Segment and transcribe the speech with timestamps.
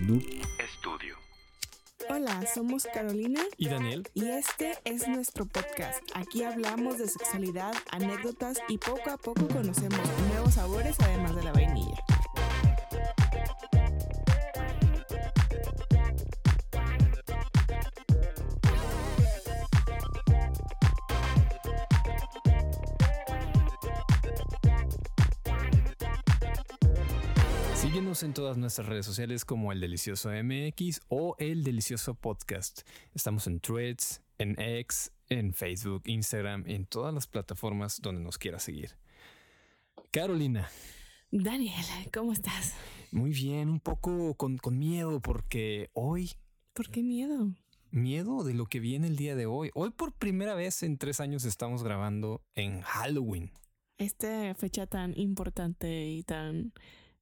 [0.00, 0.22] Noob
[0.78, 1.14] Studio.
[2.08, 4.08] Hola, somos Carolina y Daniel.
[4.14, 6.02] y este es nuestro podcast.
[6.14, 10.00] Aquí hablamos de sexualidad, anécdotas y poco a poco conocemos
[10.30, 12.02] nuevos sabores además de la vainilla.
[28.20, 32.82] Síguenos en todas nuestras redes sociales como el Delicioso MX o el Delicioso Podcast.
[33.14, 38.62] Estamos en Threads, en X, en Facebook, Instagram, en todas las plataformas donde nos quieras
[38.62, 38.98] seguir.
[40.10, 40.68] Carolina,
[41.30, 41.82] Daniel,
[42.12, 42.74] ¿cómo estás?
[43.10, 46.32] muy bien, un poco con, con miedo porque hoy,
[46.74, 47.54] ¿Por qué miedo?
[47.90, 49.70] miedo de lo que viene el día de hoy.
[49.74, 53.50] Hoy por primera vez en tres años estamos grabando en Halloween.
[53.96, 56.74] Esta fecha tan importante y tan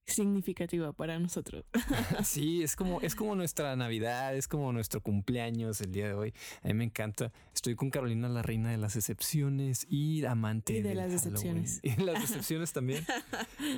[0.09, 1.65] significativa para nosotros.
[2.25, 6.35] Sí, es como, es como nuestra Navidad, es como nuestro cumpleaños el día de hoy.
[6.63, 7.33] A mí me encanta.
[7.55, 11.65] Estoy con Carolina, la reina de las excepciones y amante Y de las Halloween.
[11.65, 11.81] decepciones.
[11.89, 13.05] Y de las decepciones también.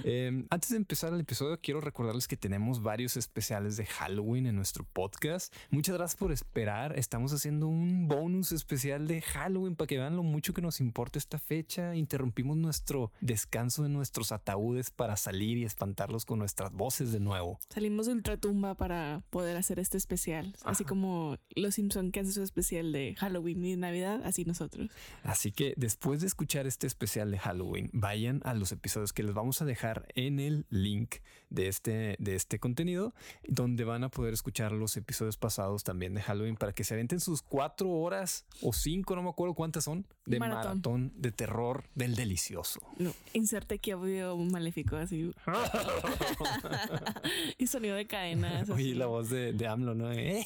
[0.04, 4.56] Eh, antes de empezar el episodio, quiero recordarles que tenemos varios especiales de Halloween en
[4.56, 5.54] nuestro podcast.
[5.70, 6.98] Muchas gracias por esperar.
[6.98, 11.18] Estamos haciendo un bonus especial de Halloween para que vean lo mucho que nos importa
[11.18, 11.94] esta fecha.
[11.94, 17.58] Interrumpimos nuestro descanso en nuestros ataúdes para salir y espantarlos con nuestras voces de nuevo.
[17.68, 20.54] Salimos de ultratumba para poder hacer este especial.
[20.64, 24.90] Así como los Simpson que hacen su especial de Halloween y Navidad, así nosotros.
[25.22, 29.34] Así que después de escuchar este especial de Halloween, vayan a los episodios que les
[29.34, 31.16] vamos a dejar en el link
[31.48, 33.14] de este, de este contenido,
[33.46, 37.20] donde van a poder escuchar los episodios pasados también de Halloween para que se aventen
[37.20, 40.64] sus cuatro horas o cinco, no me acuerdo cuántas son, de Maratón.
[40.64, 42.80] maratón, de terror del delicioso.
[42.98, 45.32] No, inserte aquí audio maléfico así.
[47.58, 48.68] y sonido de cadenas.
[48.70, 50.12] Oye, la voz de, de AMLO, ¿no?
[50.14, 50.44] Sé.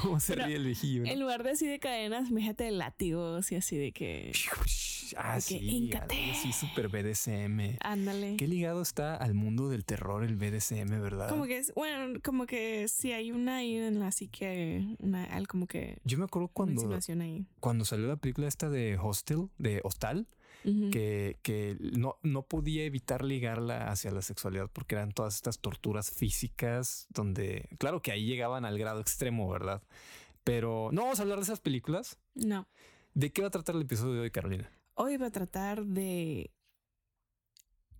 [0.00, 1.02] ¿Cómo se Pero ríe el viejillo?
[1.02, 1.10] ¿no?
[1.10, 4.32] En lugar de así de cadenas, fíjate de látigos y así de que.
[5.16, 6.16] Ah, sí, híncate.
[6.16, 7.76] algo así, súper BDSM.
[7.80, 8.36] Ándale.
[8.36, 11.28] Qué ligado está al mundo del terror el BDSM, ¿verdad?
[11.28, 15.66] Como que es, bueno, como que si hay una ahí en la psique, una, como
[15.66, 17.46] que Yo me acuerdo cuando, ahí.
[17.60, 20.26] cuando salió la película esta de Hostel, de Hostal,
[20.90, 26.10] Que, que no, no podía evitar ligarla hacia la sexualidad porque eran todas estas torturas
[26.10, 29.82] físicas donde, claro que ahí llegaban al grado extremo, ¿verdad?
[30.42, 32.18] Pero no vamos a hablar de esas películas.
[32.34, 32.66] No.
[33.12, 34.70] ¿De qué va a tratar el episodio de hoy, Carolina?
[34.94, 36.50] Hoy va a tratar de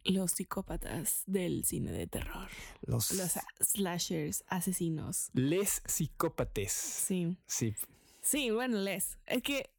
[0.05, 2.49] los psicópatas del cine de terror.
[2.83, 5.31] Los, Los slashers, asesinos.
[5.35, 6.73] les psicópates.
[6.73, 7.37] Sí.
[7.47, 7.75] Sí,
[8.23, 9.19] Sí, bueno, les.
[9.27, 9.71] Es que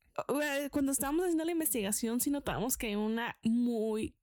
[0.72, 4.16] cuando estábamos haciendo la investigación, sí notamos que hay una muy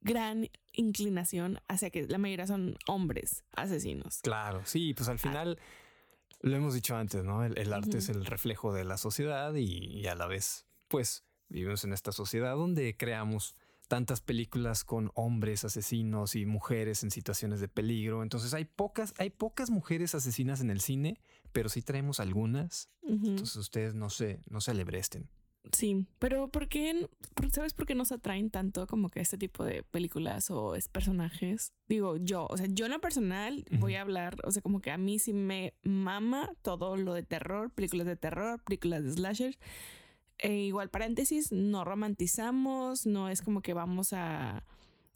[0.00, 4.20] gran inclinación hacia que la mayoría son hombres asesinos.
[4.22, 5.58] Claro, sí, pues al final
[6.40, 7.44] lo hemos dicho antes, ¿no?
[7.44, 11.24] El, el arte es el reflejo de la sociedad y, y a la vez, pues
[11.48, 13.54] vivimos en esta sociedad donde creamos
[13.88, 18.22] tantas películas con hombres asesinos y mujeres en situaciones de peligro.
[18.22, 21.20] Entonces hay pocas, hay pocas mujeres asesinas en el cine,
[21.52, 22.88] pero sí traemos algunas.
[23.02, 25.28] Entonces ustedes no se, no se alebresten.
[25.72, 27.08] Sí, pero ¿por qué?
[27.52, 31.72] ¿Sabes por qué nos atraen tanto como que este tipo de películas o es personajes?
[31.86, 34.90] Digo, yo, o sea, yo en lo personal voy a hablar, o sea, como que
[34.90, 39.58] a mí sí me mama todo lo de terror, películas de terror, películas de slasher.
[40.38, 44.64] E igual paréntesis, no romantizamos, no es como que vamos a,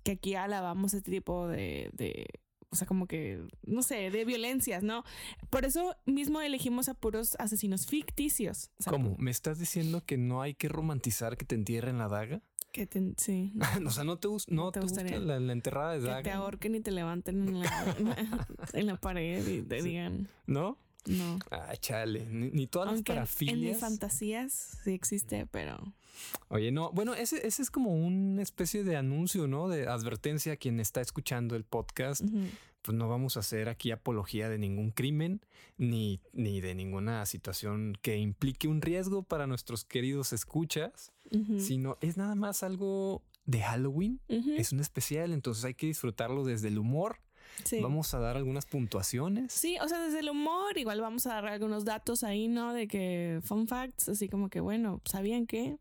[0.03, 2.27] que aquí alabamos este tipo de, de
[2.74, 5.04] o sea, como que, no sé, de violencias, ¿no?
[5.50, 8.70] Por eso mismo elegimos a puros asesinos ficticios.
[8.78, 9.16] O sea, ¿Cómo?
[9.18, 12.42] ¿Me estás diciendo que no hay que romantizar que te entierren la daga?
[12.72, 13.52] Que te, sí,
[13.86, 16.22] o sea, ¿no te, no te te gusta gustaría la, la enterrada de que daga?
[16.22, 17.96] te ahorquen y te levanten en la,
[18.72, 19.88] en la pared y te Sí.
[19.91, 20.76] digan, ¿No?
[21.06, 21.38] no.
[21.52, 22.26] Ah, chale.
[22.26, 23.56] Ni, ni todas las Aunque en- parafilias.
[23.74, 25.94] mis fantasías sí existe, pero
[26.48, 29.69] Oye, no, bueno, ese, ese es como una especie de anuncio, ¿no?
[29.69, 32.22] De advertencia a quien está escuchando el podcast.
[32.82, 35.41] Pues no vamos a hacer aquí apología de ningún crimen
[35.78, 41.12] ni, ni de ninguna situación que implique un riesgo para nuestros queridos escuchas,
[41.59, 44.21] sino es nada más algo de Halloween.
[44.28, 47.21] Es un especial, entonces hay que disfrutarlo desde el humor.
[47.65, 47.80] sí.
[47.80, 49.53] Vamos a dar algunas puntuaciones.
[49.53, 52.72] Sí, o sea, desde el humor, igual vamos a dar algunos datos ahí, ¿no?
[52.74, 55.78] De que fun facts, así como que, bueno, ¿sabían qué?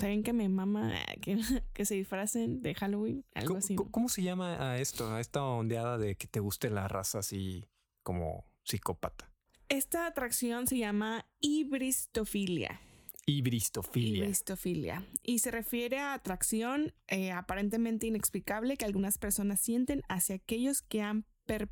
[0.00, 0.92] ¿Saben que me mama
[1.22, 1.38] que,
[1.72, 3.24] que se disfracen de Halloween?
[3.34, 3.74] Algo ¿Cómo, así.
[3.76, 7.18] cómo- cómo se llama a esto, a esta ondeada de que te guste la raza
[7.20, 7.66] así
[8.02, 9.30] como psicópata?
[9.68, 12.80] Esta atracción se llama ibristofilia.
[13.26, 14.24] Ibristofilia.
[14.24, 15.06] Ibristofilia.
[15.22, 21.02] Y se refiere a atracción eh, aparentemente inexplicable que algunas personas sienten hacia aquellos que
[21.02, 21.66] han eh,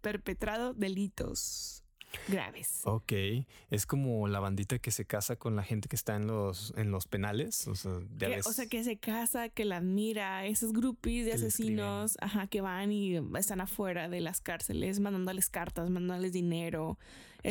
[0.00, 1.83] perpetrado delitos
[2.28, 2.82] graves.
[2.84, 3.12] Ok,
[3.70, 6.90] es como la bandita que se casa con la gente que está en los, en
[6.90, 7.66] los penales.
[7.68, 12.16] O sea, que, o sea, que se casa, que la admira, esos grupos de asesinos,
[12.20, 16.98] ajá, que van y están afuera de las cárceles, mandándoles cartas, mandándoles dinero.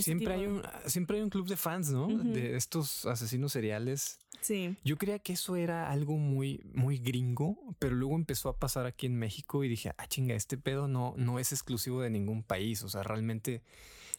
[0.01, 2.07] Siempre hay, un, siempre hay un club de fans, ¿no?
[2.07, 4.19] De estos asesinos seriales.
[4.41, 4.75] Sí.
[4.83, 9.05] Yo creía que eso era algo muy, muy gringo, pero luego empezó a pasar aquí
[9.05, 12.81] en México y dije, ah, chinga, este pedo no, no es exclusivo de ningún país.
[12.83, 13.61] O sea, realmente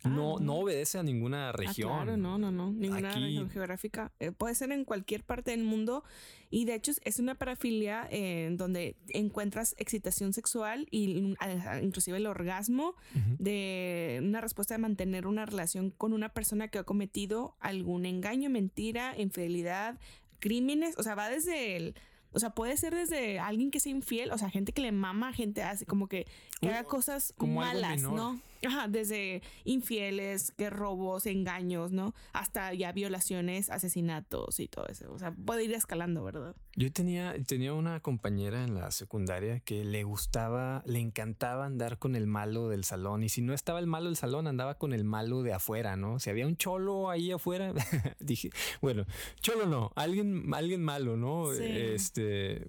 [0.04, 1.90] no, no obedece a ninguna ah, región.
[1.90, 4.12] claro, no, no, no, ninguna región geográfica.
[4.20, 6.04] Eh, puede ser en cualquier parte del mundo
[6.50, 11.34] y de hecho es una parafilia en donde encuentras excitación sexual y
[11.82, 12.94] inclusive el orgasmo
[13.38, 18.50] de una respuesta de mantener una relación con una persona que ha cometido algún engaño,
[18.50, 19.98] mentira, infidelidad,
[20.38, 20.96] crímenes.
[20.98, 21.94] O sea, va desde el
[22.34, 25.32] o sea, puede ser desde alguien que sea infiel, o sea, gente que le mama,
[25.32, 26.26] gente así como que,
[26.62, 28.40] haga cosas malas, ¿no?
[28.66, 32.14] Ajá, desde infieles, que robos, engaños, ¿no?
[32.32, 35.12] Hasta ya violaciones, asesinatos y todo eso.
[35.12, 36.54] O sea, puede ir escalando, ¿verdad?
[36.76, 42.16] Yo tenía, tenía una compañera en la secundaria que le gustaba, le encantaba andar con
[42.16, 43.22] el malo del salón.
[43.22, 46.18] Y si no estaba el malo del salón, andaba con el malo de afuera, ¿no?
[46.18, 47.72] Si había un cholo ahí afuera,
[48.20, 48.50] dije,
[48.80, 49.06] bueno,
[49.40, 51.52] cholo no, alguien, alguien malo, ¿no?
[51.52, 52.66] Este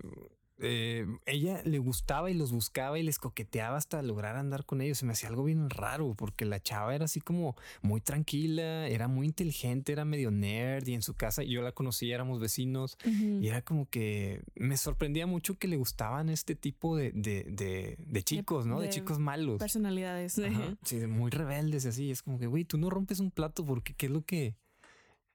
[0.57, 5.00] eh, ella le gustaba y los buscaba y les coqueteaba hasta lograr andar con ellos.
[5.00, 9.07] Se me hacía algo bien raro porque la chava era así como muy tranquila, era
[9.07, 13.48] muy inteligente, era medio nerd y en su casa yo la conocí, éramos vecinos y
[13.48, 18.80] era como que me sorprendía mucho que le gustaban este tipo de, de, chicos, ¿no?
[18.80, 19.60] De, chicos malos.
[19.60, 20.40] Personalidades.
[20.84, 22.12] sí, muy rebeldes y así.
[22.12, 24.56] Es como que, güey, tú no rompes un plato porque qué es lo que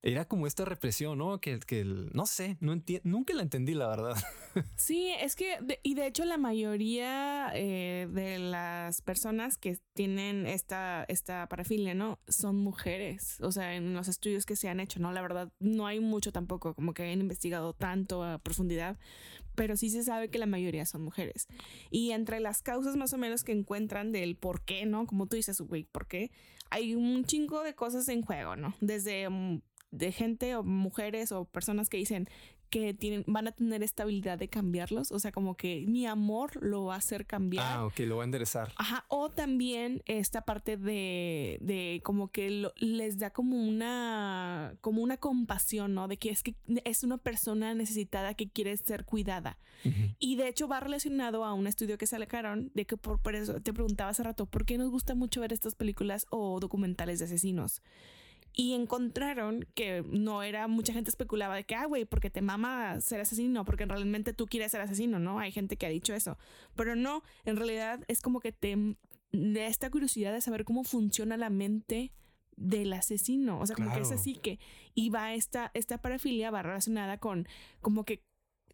[0.03, 1.41] era como esta represión, ¿no?
[1.41, 4.17] Que, que no sé, no nunca la entendí, la verdad.
[4.77, 11.05] Sí, es que, y de hecho la mayoría eh, de las personas que tienen esta,
[11.07, 12.19] esta parafilia, ¿no?
[12.27, 15.13] Son mujeres, o sea, en los estudios que se han hecho, ¿no?
[15.13, 18.99] La verdad, no hay mucho tampoco, como que han investigado tanto a profundidad,
[19.55, 21.47] pero sí se sabe que la mayoría son mujeres.
[21.91, 25.07] Y entre las causas más o menos que encuentran del por qué, ¿no?
[25.07, 26.33] Como tú dices, güey, ¿por qué?
[26.71, 28.75] Hay un chingo de cosas en juego, ¿no?
[28.81, 29.61] Desde mm,
[29.91, 32.29] de gente o mujeres o personas que dicen
[32.71, 35.11] que tienen, van a tener esta habilidad de cambiarlos.
[35.11, 37.67] O sea, como que mi amor lo va a hacer cambiar.
[37.67, 38.73] Ah, ok, lo va a enderezar.
[38.77, 39.05] Ajá.
[39.09, 45.95] O también esta parte de, de como que les da como una, como una compasión,
[45.95, 46.07] ¿no?
[46.07, 46.55] De que es que
[46.85, 49.59] es una persona necesitada que quiere ser cuidada.
[50.19, 53.61] Y de hecho va relacionado a un estudio que sacaron de que por, por eso
[53.61, 57.25] te preguntaba hace rato, ¿por qué nos gusta mucho ver estas películas o documentales de
[57.25, 57.81] asesinos?
[58.55, 63.01] Y encontraron que no era mucha gente especulaba de que, ah, güey, porque te mama
[63.01, 65.39] ser asesino, porque realmente tú quieres ser asesino, ¿no?
[65.39, 66.37] Hay gente que ha dicho eso,
[66.75, 68.77] pero no, en realidad es como que te
[69.33, 72.13] da esta curiosidad de saber cómo funciona la mente
[72.57, 74.59] del asesino, o sea, como que es así que,
[74.95, 77.49] y va esta, esta parafilia va relacionada con
[77.81, 78.23] como que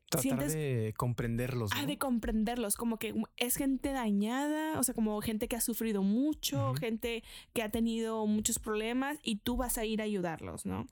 [0.09, 1.71] Tratar de comprenderlos.
[1.75, 6.03] Ah, de comprenderlos, como que es gente dañada, o sea, como gente que ha sufrido
[6.03, 10.87] mucho, gente que ha tenido muchos problemas y tú vas a ir a ayudarlos, ¿no?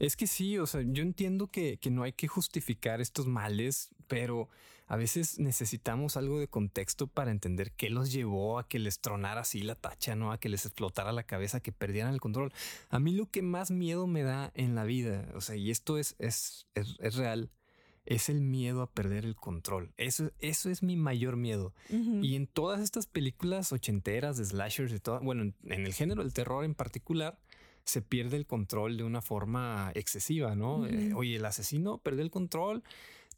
[0.00, 3.90] Es que sí, o sea, yo entiendo que, que no hay que justificar estos males,
[4.08, 4.48] pero
[4.88, 9.40] a veces necesitamos algo de contexto para entender qué los llevó a que les tronara
[9.40, 10.30] así la tacha, ¿no?
[10.30, 12.52] A que les explotara la cabeza, que perdieran el control.
[12.88, 15.98] A mí lo que más miedo me da en la vida, o sea, y esto
[15.98, 17.50] es, es, es, es real,
[18.06, 19.92] es el miedo a perder el control.
[19.96, 21.74] Eso, eso es mi mayor miedo.
[21.90, 26.32] Y en todas estas películas ochenteras de slashers y todo, bueno, en el género del
[26.32, 27.38] terror en particular,
[27.84, 30.86] se pierde el control de una forma excesiva, ¿no?
[30.86, 32.82] Eh, oye, el asesino perdió el control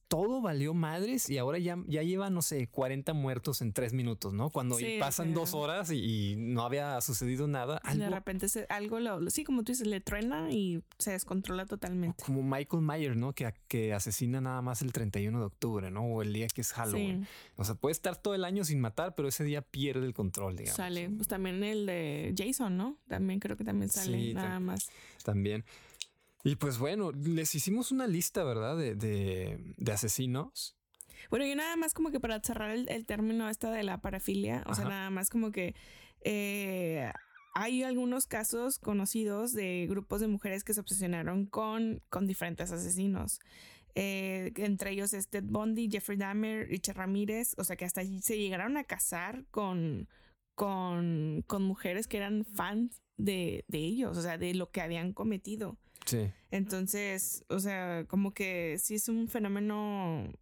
[0.09, 4.33] todo valió madres y ahora ya, ya lleva, no sé, 40 muertos en tres minutos,
[4.33, 4.51] ¿no?
[4.51, 7.77] Cuando pasan dos horas y, no había sucedido nada.
[7.85, 11.67] Algo, de repente se, algo, lo, sí, como tú dices, le truena y se descontrola
[11.67, 12.25] totalmente.
[12.25, 13.35] Como Michael Myers, ¿no?
[13.35, 16.05] Que, que asesina nada más el 31 de octubre, ¿no?
[16.05, 17.27] O el día que es Halloween.
[17.57, 20.57] O sea, puede estar todo el año sin matar, pero ese día pierde el control,
[20.57, 20.77] digamos.
[20.77, 22.97] Sale, pues también el de Jason, ¿no?
[23.09, 24.89] También creo que también sale nada más.
[25.23, 25.65] También.
[26.45, 28.77] Y pues bueno, les hicimos una lista, ¿verdad?
[28.77, 30.77] De, de, asesinos.
[31.31, 34.75] Bueno, yo nada más como que para cerrar el, término esta de la parafilia, o
[34.75, 35.75] sea, nada más como que
[36.21, 37.11] eh,
[37.55, 43.41] hay algunos casos conocidos de grupos de mujeres que se obsesionaron con, con diferentes asesinos.
[43.97, 48.23] Eh, entre ellos es Ted Bundy, Jeffrey Dahmer, Richard Ramírez, o sea que hasta allí
[48.23, 50.09] se llegaron a casar con,
[50.55, 55.13] con, con mujeres que eran fans de, de ellos, o sea, de lo que habían
[55.13, 55.79] cometido.
[56.09, 56.31] Sí.
[56.51, 60.33] Entonces, o sea, como que sí es un fenómeno,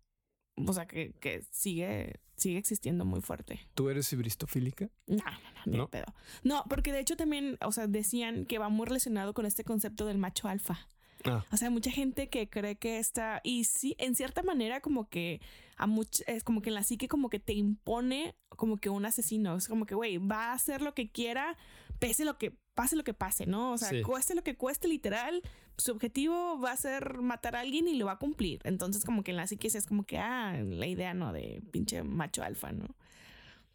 [0.54, 3.60] o sea, que, que sigue sigue existiendo muy fuerte.
[3.74, 4.90] ¿Tú eres ibristofílica?
[5.06, 5.88] No, no, no, ¿No?
[5.88, 6.06] pedo.
[6.42, 10.06] No, porque de hecho también, o sea, decían que va muy relacionado con este concepto
[10.06, 10.86] del macho alfa.
[11.24, 11.44] Ah.
[11.50, 15.40] O sea, mucha gente que cree que está, y sí, en cierta manera como que
[15.76, 19.04] a much, es como que en la psique como que te impone como que un
[19.04, 21.56] asesino, es como que, güey, va a hacer lo que quiera,
[21.98, 23.72] pese lo que, pase lo que pase, ¿no?
[23.72, 25.42] O sea, cueste lo que cueste literal,
[25.76, 28.60] su objetivo va a ser matar a alguien y lo va a cumplir.
[28.64, 31.32] Entonces como que en la psique es como que, ah, la idea, ¿no?
[31.32, 32.94] De pinche macho alfa, ¿no?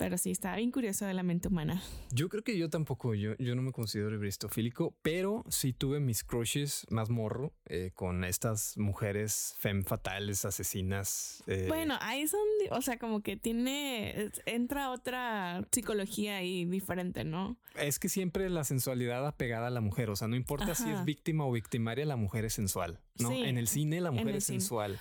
[0.02, 1.80] Pero sí, está bien curioso de la mente humana.
[2.10, 6.24] Yo creo que yo tampoco, yo, yo no me considero bristofílico, pero sí tuve mis
[6.24, 11.44] crushes más morro eh, con estas mujeres fem fatales, asesinas.
[11.46, 11.66] Eh.
[11.68, 12.40] Bueno, ahí son,
[12.72, 17.58] o sea, como que tiene, entra otra psicología ahí diferente, ¿no?
[17.76, 21.06] Es que siempre la sensualidad apegada a la mujer, o sea, no importa si es
[21.06, 23.32] víctima o victimaria, la mujer es sensual, ¿no?
[23.32, 25.00] en el cine la mujer es sensual.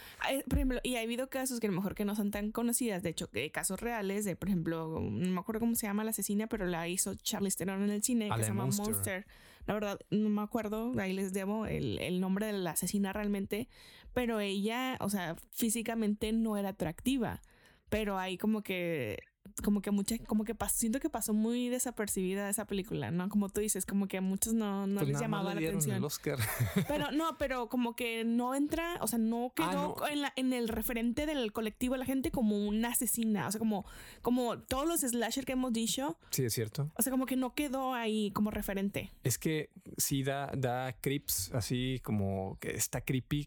[0.49, 3.03] por ejemplo, y ha habido casos que a lo mejor que no son tan conocidas,
[3.03, 6.47] de hecho, casos reales de, por ejemplo, no me acuerdo cómo se llama la asesina,
[6.47, 9.27] pero la hizo Charlie Theron en el cine, que se llama Monster.
[9.67, 13.69] La verdad, no me acuerdo, ahí les debo el, el nombre de la asesina realmente,
[14.15, 17.43] pero ella, o sea, físicamente no era atractiva,
[17.89, 19.19] pero ahí como que
[19.63, 23.29] como que mucha, como que pasó, siento que pasó muy desapercibida esa película, ¿no?
[23.29, 26.01] Como tú dices, como que a muchos no, no pues les llamaba la atención.
[26.89, 30.53] Pero no, pero como que no entra, o sea, no ah, quedó En, la, en
[30.53, 33.85] el referente del colectivo de la gente como una asesina, o sea, como,
[34.23, 36.19] como todos los slasher que hemos dicho.
[36.31, 36.91] Sí, es cierto.
[36.97, 39.13] O sea, como que no quedó ahí como referente.
[39.23, 43.47] Es que sí da, da creeps, así como que está creepy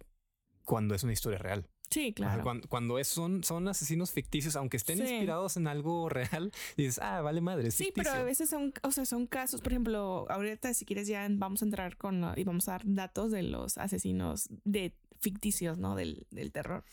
[0.64, 1.68] cuando es una historia real.
[1.94, 2.44] Sí, claro.
[2.70, 7.40] Cuando, es, son, son asesinos ficticios, aunque estén inspirados en algo real, dices, ah, vale
[7.40, 7.70] madre.
[7.70, 11.28] sí, pero a veces son, o sea, son casos, por ejemplo, ahorita si quieres ya
[11.30, 15.96] vamos a entrar con y vamos a dar datos de los asesinos de ficticios, ¿no?
[15.96, 16.84] Del, del terror.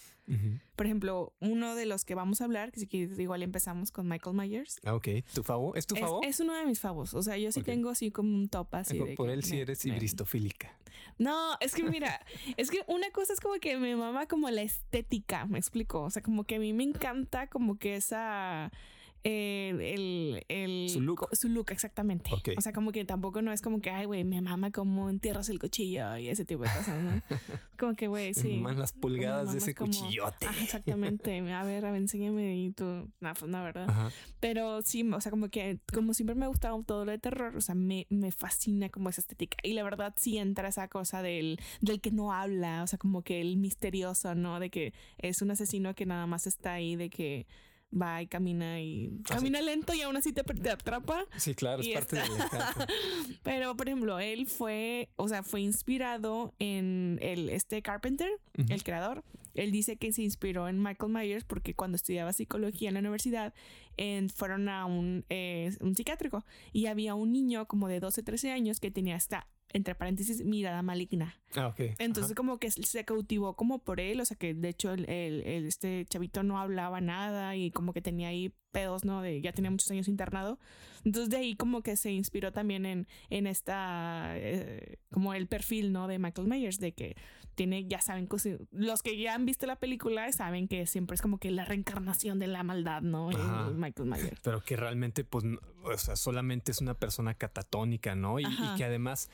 [0.76, 4.08] Por ejemplo, uno de los que vamos a hablar, que si quieres, igual empezamos con
[4.08, 4.78] Michael Myers.
[4.84, 5.08] Ah, ok.
[5.34, 5.76] ¿Tu favor?
[5.76, 6.24] ¿Es tu favor?
[6.24, 7.14] Es, uno de mis favos.
[7.14, 8.98] O sea, yo sí tengo así como un top así.
[8.98, 10.74] de por él sí eres ibristofílica.
[11.18, 12.24] No, es que mira,
[12.56, 16.02] es que una cosa es como que me mama como la estética, me explico.
[16.02, 18.70] O sea, como que a mí me encanta como que esa
[19.24, 21.28] el, el, su look.
[21.32, 22.30] Su look, exactamente.
[22.56, 25.48] O sea, como que tampoco no es como que, ay, güey, me mama como entierras
[25.48, 27.22] el cuchillo y ese tipo de cosas, ¿no?
[27.78, 28.58] como que, güey, sí.
[28.58, 30.46] Me las pulgadas de ese cuchillote.
[30.62, 31.38] exactamente.
[31.50, 32.84] A ver, a ver, enséñame y tú.
[32.84, 34.12] No, pues no, ¿verdad?
[34.38, 37.56] Pero sí, o sea, como que, como siempre me ha gustado todo lo de terror,
[37.56, 39.58] o sea, me, me fascina como esa estética.
[39.62, 43.22] Y la verdad, sí entra esa cosa del, del que no habla, o sea, como
[43.22, 44.60] que el misterioso, ¿no?
[44.60, 47.46] De que es un asesino que nada más está ahí, de que
[47.90, 51.24] va y camina y camina lento y aún así te, atrapa.
[51.36, 52.22] Sí, claro, es parte de
[53.42, 58.30] Pero, por ejemplo, él fue, o sea, fue inspirado en el, este Carpenter,
[58.68, 59.24] el creador.
[59.54, 63.52] Él dice que se inspiró en Michael Myers porque cuando estudiaba psicología en la universidad
[63.96, 68.52] en, fueron a un, eh, un psiquiátrico y había un niño como de 12, 13
[68.52, 71.39] años que tenía esta entre paréntesis, mirada maligna.
[71.56, 71.96] Ah, ok.
[71.98, 75.66] Entonces como que se cautivó como por él, o sea que de hecho el, el,
[75.66, 79.20] este chavito no hablaba nada y como que tenía ahí pedos, ¿no?
[79.20, 80.58] De ya tenía muchos años internado.
[81.04, 85.92] Entonces de ahí como que se inspiró también en, en esta, eh, como el perfil,
[85.92, 86.06] ¿no?
[86.06, 87.16] De Michael Myers, de que
[87.54, 88.28] tiene, ya saben,
[88.70, 92.38] los que ya han visto la película saben que siempre es como que la reencarnación
[92.38, 93.28] de la maldad, ¿no?
[93.74, 94.40] Michael Myers.
[94.42, 95.44] Pero que realmente, pues,
[95.82, 98.40] o sea, solamente es una persona catatónica, ¿no?
[98.40, 99.28] Y, que además...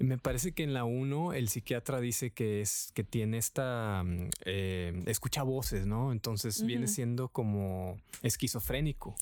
[0.00, 4.30] Me parece que en la 1 el psiquiatra dice que es que tiene esta mm,
[4.46, 6.10] eh, escucha voces, ¿no?
[6.10, 9.14] Entonces viene siendo como esquizofrénico.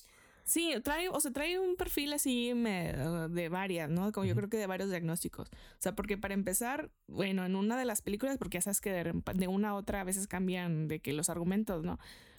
[0.44, 4.12] Sí, trae, o sea, trae un perfil así de varias, ¿no?
[4.12, 5.50] Como yo creo que de varios diagnósticos.
[5.50, 8.90] O sea, porque para empezar, bueno, en una de las películas, porque ya sabes que
[9.34, 11.98] de, una a otra a veces cambian de que los argumentos, ¿no?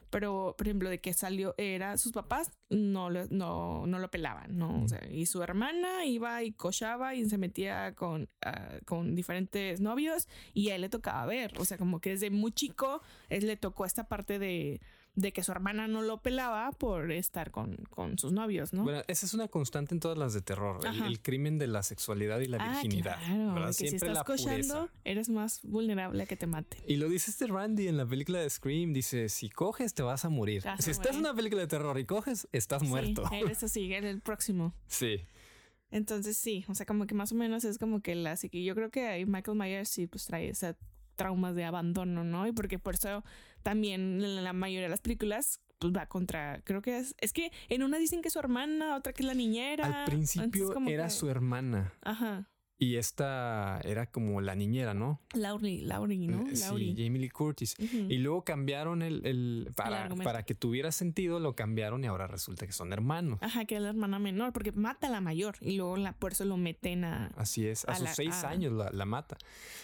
[0.10, 4.58] Pero, por ejemplo, de que salió, era sus papás no lo, no, no lo pelaban,
[4.58, 4.84] ¿no?
[4.84, 9.82] O sea, y su hermana iba y cochaba y se metía con, ah, con diferentes
[9.82, 11.54] novios y a él le tocaba ver.
[11.60, 14.82] O sea, como que desde muy chico, él le tocó esta parte de
[15.20, 18.84] de que su hermana no lo pelaba por estar con, con sus novios, ¿no?
[18.84, 22.40] Bueno, esa es una constante en todas las de terror, el, crimen de la sexualidad
[22.40, 23.18] y la ah, virginidad.
[23.26, 26.82] Claro, si estás cochando, eres más vulnerable a que te maten.
[26.88, 30.24] Y lo dice este Randy en la película de Scream, dice, si coges te vas
[30.24, 30.64] a morir.
[30.80, 33.24] si estás en una película de terror y coges, estás muerto.
[33.32, 34.74] Eres así, en el próximo.
[34.88, 35.22] Sí.
[35.92, 38.76] Entonces sí, o sea, como que más o menos es como que la que yo
[38.76, 40.78] creo que ahí Michael Myers sí pues trae esa
[41.20, 42.48] traumas de abandono, ¿no?
[42.48, 43.26] Y porque por eso
[43.62, 47.84] también la mayoría de las películas pues va contra, creo que es, es que en
[47.84, 49.86] una dicen que es su hermana, otra que es la niñera.
[49.86, 51.94] Al principio era su hermana.
[52.02, 52.50] Ajá.
[52.82, 55.20] Y esta era como la niñera, ¿no?
[55.34, 56.48] Laurie, Laurie, ¿no?
[56.48, 56.96] Eh, Laurie.
[56.96, 57.76] Sí, Jamie Lee Curtis.
[57.78, 62.66] Y luego cambiaron el, el- para, para que tuviera sentido, lo cambiaron y ahora resulta
[62.66, 63.38] que son hermanos.
[63.42, 66.32] Ajá, que es la hermana menor, porque mata a la mayor y luego la, por
[66.32, 69.06] eso lo meten a, Así es, a, A sus la- seis a- años la, la
[69.06, 69.38] mata.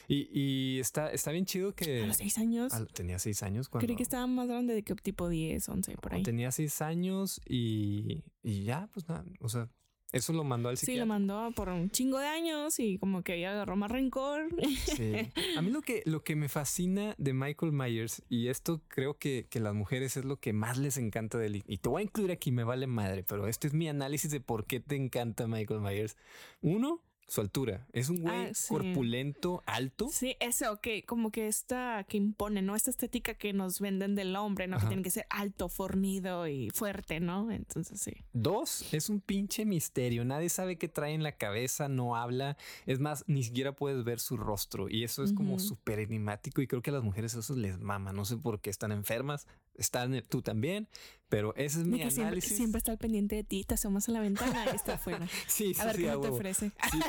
[0.07, 2.03] Y, y está, está bien chido que...
[2.03, 2.73] a los seis años.
[2.73, 3.85] al- tenía seis años cuando...
[3.85, 6.23] Creí que estaba más grande de que tipo 10, 11, por ahí.
[6.23, 9.67] Tenía seis años y, y ya, pues nada, o sea,
[10.15, 11.05] eso lo mandó al Sí, psiquiatra.
[11.05, 14.47] lo mandó por un chingo de años y como que ella agarró más rencor.
[14.95, 15.13] Sí.
[15.57, 19.45] A mí lo que, lo que me fascina de Michael Myers, y esto creo que,
[19.49, 22.03] que las mujeres es lo que más les encanta de él, y te voy a
[22.05, 25.47] incluir aquí, me vale madre, pero este es mi análisis de por qué te encanta
[25.47, 26.15] Michael Myers.
[26.61, 27.87] Uno, su altura.
[27.91, 28.67] Es un güey Ah, sí.
[28.69, 30.09] corpulento, alto.
[30.11, 32.75] Sí, eso, que como que esta que impone, ¿no?
[32.75, 34.77] Esta estética que nos venden del hombre, ¿no?
[34.77, 34.85] Ajá.
[34.85, 37.51] Que tiene que ser alto, fornido y fuerte, ¿no?
[37.51, 38.13] Entonces sí.
[38.33, 40.23] Dos, es un pinche misterio.
[40.23, 42.57] Nadie sabe qué trae en la cabeza, no habla.
[42.85, 44.87] Es más, ni siquiera puedes ver su rostro.
[44.89, 45.59] Y eso es como Ujú.
[45.65, 46.61] súper enigmático.
[46.61, 48.13] Y creo que a las mujeres eso les mama.
[48.13, 49.47] No sé por qué están enfermas.
[49.77, 50.87] Están tú también.
[51.27, 52.55] Pero ese es mi que siempre, análisis.
[52.55, 55.27] siempre está al pendiente de ti, te asomas a la ventana y está afuera.
[55.47, 56.71] Sí, sí, A ver sí, qué no te ofrece.
[56.91, 56.99] Sí,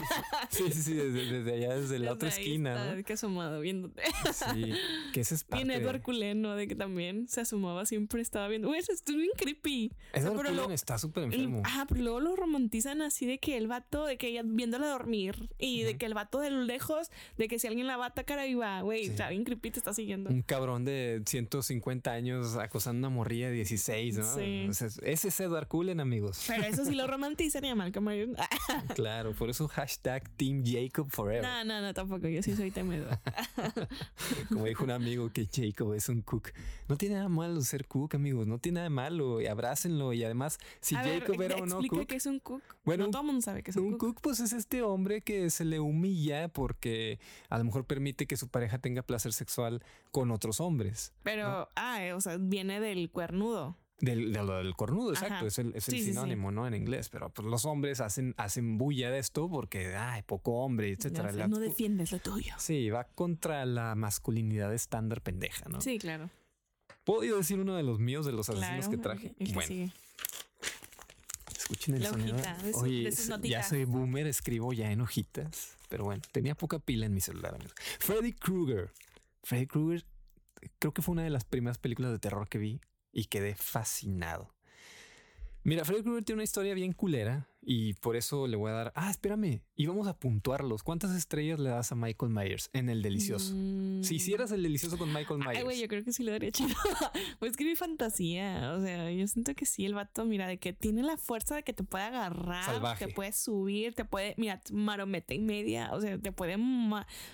[0.50, 3.04] sí, sí, sí, desde, desde allá, desde la otra Desde esquina, está, ¿no?
[3.04, 4.02] Que asomado viéndote.
[4.32, 4.72] Sí,
[5.12, 5.64] que ese es parte.
[5.66, 6.56] Bien Edward Cullen, ¿no?
[6.56, 8.70] De que también se asomaba, siempre estaba viendo.
[8.70, 9.92] Uy, eso es bien creepy.
[10.14, 11.60] Edward pero Cullen lo- está súper El- enfermo.
[11.64, 15.50] ajá, pero luego lo romantizan así de que el vato, de que ella viéndola dormir
[15.58, 18.38] y de que el vato de lejos, de que si alguien la va a atacar
[18.38, 20.30] ahí va, güey, está bien creepy, te está siguiendo.
[20.30, 24.34] Un cabrón de 150 años acosando a una morrilla de 16, ¿no?
[24.34, 24.66] Sí.
[24.68, 26.44] O sea, ese es Edward Cullen, amigos.
[26.48, 28.32] Pero eso sí lo romantizan y a Malcolm Myers.
[28.94, 31.42] Claro, por eso hashtag Team Jacob Forever.
[31.42, 32.28] No, no, no, tampoco.
[32.28, 33.08] Yo sí soy temedo.
[34.48, 36.50] Como dijo un amigo que Jacob es un cook.
[36.88, 38.46] No tiene nada malo ser cook, amigos.
[38.46, 39.40] No tiene nada malo.
[39.40, 40.12] Y abrácenlo.
[40.12, 42.06] Y además, si a ver, Jacob era o no cook.
[42.06, 42.62] qué es un cook.
[42.84, 44.14] Bueno, no un- todo el mundo sabe que es un, Un cook.
[44.14, 48.36] cook, pues es este hombre que se le humilla porque a lo mejor permite que
[48.36, 49.82] su pareja tenga placer sexual
[50.12, 51.12] con otros hombres.
[51.22, 53.76] Pero, ah, eh, o sea, viene del cuernudo.
[53.98, 55.46] Del, de lo del cornudo, exacto.
[55.46, 56.10] Es el, es el Sí, sí, sí.
[56.10, 56.66] sinónimo, ¿no?
[56.66, 57.08] En inglés.
[57.08, 61.32] Pero pues, los hombres hacen, hacen bulla de esto porque, ay, poco hombre, etcétera.
[61.32, 62.52] La- no defiendes lo tuyo.
[62.58, 65.80] sí, va contra la masculinidad estándar pendeja, ¿no?
[65.80, 66.28] Sí, claro.
[67.04, 68.90] ¿Puedo decir uno de los míos, de los asesinos Claro.
[68.90, 69.34] que traje?
[69.38, 69.92] el que bueno, sigue.
[71.58, 72.34] escuchen el La sonido.
[72.34, 75.76] hojita, de su- Oye, de sus s- ya soy boomer, escribo ya en hojitas.
[75.88, 77.74] Pero bueno, tenía poca pila en mi celular, amigos.
[78.00, 78.90] Freddy Krueger.
[79.42, 80.04] Freddy Krueger
[80.78, 82.80] creo que fue una de las primeras películas de terror que vi
[83.12, 84.54] y quedé fascinado.
[85.62, 88.92] Mira, Freddy Krueger tiene una historia bien culera y por eso le voy a dar.
[88.94, 90.84] Ah, espérame, íbamos a puntuarlos.
[90.84, 93.52] ¿Cuántas estrellas le das a Michael Myers en el delicioso?
[93.56, 94.04] Mm.
[94.04, 95.58] Si hicieras el delicioso con Michael Myers.
[95.58, 96.76] Ay, güey, yo creo que sí le daría chido.
[97.40, 98.72] pues es que mi fantasía.
[98.72, 101.64] O sea, yo siento que sí, el vato, mira, de que tiene la fuerza de
[101.64, 103.06] que te puede agarrar, Salvaje.
[103.06, 106.56] te puede subir, te puede, mira, marometa y media, o sea, te puede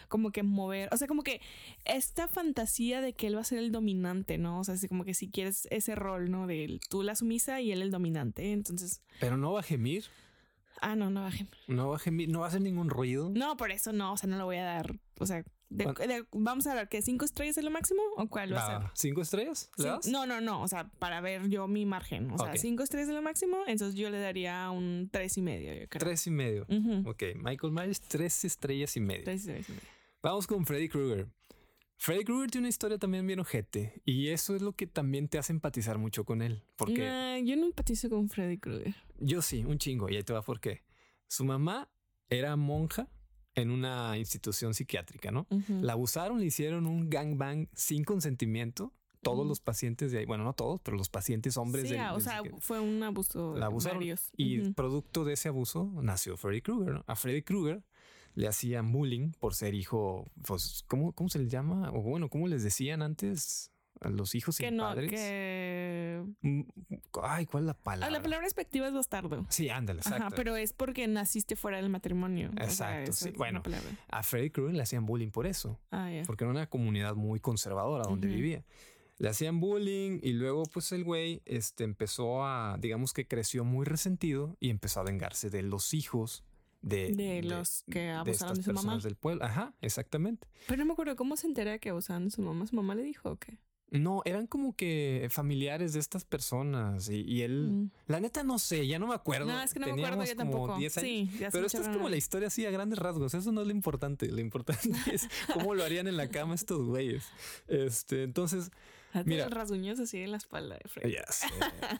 [0.08, 0.88] como que mover.
[0.92, 1.42] O sea, como que
[1.84, 4.60] esta fantasía de que él va a ser el dominante, ¿no?
[4.60, 6.46] O sea, así como que si quieres ese rol, ¿no?
[6.46, 8.52] De él, tú la sumisa y él el dominante.
[8.52, 10.04] Entonces, Pero no va a gemir.
[10.82, 11.48] Ah, no, no bajen.
[11.68, 13.30] No gemir, no va a hacer ningún ruido.
[13.34, 14.94] No, por eso no, o sea, no lo voy a dar.
[15.18, 16.02] O sea, de- ¿Cuánto?
[16.06, 18.86] de- vamos a ver que cinco estrellas es lo máximo o cuál va a ser.
[18.86, 19.70] Va, ¿Cinco estrellas?
[19.78, 20.06] ¿Le Sí, das?
[20.08, 20.60] no, no, no.
[20.62, 22.30] O sea, para ver yo mi margen.
[22.30, 23.58] O sea, cinco estrellas es lo máximo.
[23.66, 26.00] Entonces yo le daría un tres y medio, yo creo.
[26.00, 26.66] Tres y medio.
[26.68, 27.08] Ujú.
[27.08, 29.24] Ok, Michael Myers, tres estrellas y media.
[29.24, 29.84] Tres, tres y medio.
[30.22, 31.26] Vamos con Freddy Krueger.
[32.04, 35.38] Freddy Krueger tiene una historia también bien ojete y eso es lo que también te
[35.38, 36.64] hace empatizar mucho con él.
[36.74, 38.92] Porque Nah, yo no empatizo con Freddy Krueger.
[39.20, 40.82] yo sí, un chingo, y ahí te va por qué.
[41.28, 41.88] Su mamá
[42.28, 43.08] era monja
[43.54, 45.46] en una institución psiquiátrica, ¿no?
[45.68, 48.92] La abusaron, le hicieron un gangbang sin consentimiento.
[49.22, 52.10] Todos los pacientes de ahí, bueno, no todos, pero los pacientes hombres Sí, del- ah,
[52.14, 53.54] o del sea, fue un abuso.
[53.56, 54.32] la abusaron varios.
[54.36, 56.94] y producto de ese abuso nació Freddy Krueger.
[56.94, 57.04] ¿no?
[57.06, 57.84] A Freddy Krueger
[58.34, 61.90] le hacían bullying por ser hijo, pues, ¿cómo, cómo se les llama?
[61.92, 65.10] O bueno, ¿cómo les decían antes a los hijos que sin no, padres?
[65.10, 66.24] que.
[66.40, 66.62] Mm,
[67.22, 68.10] Ay, ¿cuál es la Ah, palabra?
[68.10, 69.46] la palabra despectiva es bastardo.
[69.48, 70.24] Sí, ándale, exacto.
[70.26, 72.50] Ajá, pero es porque naciste fuera del matrimonio.
[72.52, 73.62] O sea, Exacto, sí, bueno.
[74.08, 78.04] A Freddy Krueger le hacían bullying por eso, Ah, porque era una comunidad muy conservadora
[78.04, 78.64] donde vivía.
[79.18, 83.84] Le hacían bullying y luego pues el güey este, empezó a, digamos que creció muy
[83.86, 86.42] resentido y empezó a vengarse de los hijos
[86.82, 88.80] de, De los que abusaron de estas su mamá.
[88.82, 89.44] personas del pueblo.
[89.44, 90.46] Ajá, exactamente.
[90.66, 92.66] Pero no me acuerdo cómo se entera que abusaban de su mamá.
[92.66, 93.58] ¿Su mamá le dijo o qué?
[93.90, 97.90] No, eran como que familiares de estas personas y, y él, Mm.
[98.06, 99.44] la neta no sé, ya no me acuerdo.
[99.46, 100.78] No, es que no me acuerdo yo tampoco.
[100.78, 101.06] 10 años.
[101.10, 103.34] Sí, ya Pero me esto es como la historia así a grandes rasgos.
[103.34, 104.32] Eso no es lo importante.
[104.32, 107.22] Lo importante es cómo lo harían en la cama estos güeyes.
[107.68, 108.70] Este, entonces,
[109.26, 109.46] Mira.
[109.50, 111.12] rasguños así en la espalda de Freddy.
[111.12, 111.48] ya sé.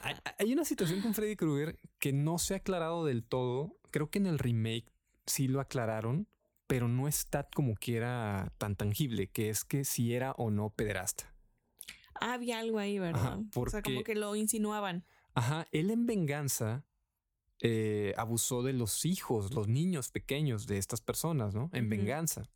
[0.00, 3.76] hay, hay una situación con Freddy Krueger que no se ha aclarado del todo.
[3.92, 4.86] Creo que en el remake
[5.26, 6.26] sí lo aclararon.
[6.66, 10.70] pero no está como que era tan tangible, que es que si era o no
[10.70, 11.34] pederasta.
[12.14, 13.40] Ah, había algo ahí, ¿verdad?
[13.54, 15.04] O sea, como que lo insinuaban.
[15.34, 16.86] Ajá, él en venganza
[17.60, 21.68] eh, abusó de los hijos, los niños pequeños de estas personas, ¿no?
[21.74, 22.48] En venganza.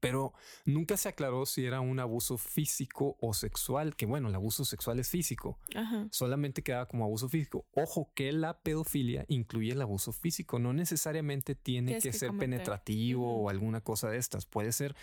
[0.00, 0.32] Pero
[0.64, 4.98] nunca se aclaró si era un abuso físico o sexual, que bueno, el abuso sexual
[4.98, 5.60] es físico.
[6.10, 7.66] Solamente quedaba como abuso físico.
[7.72, 13.48] Ojo que la pedofilia incluye el abuso físico, no necesariamente tiene que, ser penetrativo o
[13.48, 14.44] alguna cosa de estas.
[14.44, 14.96] Puede ser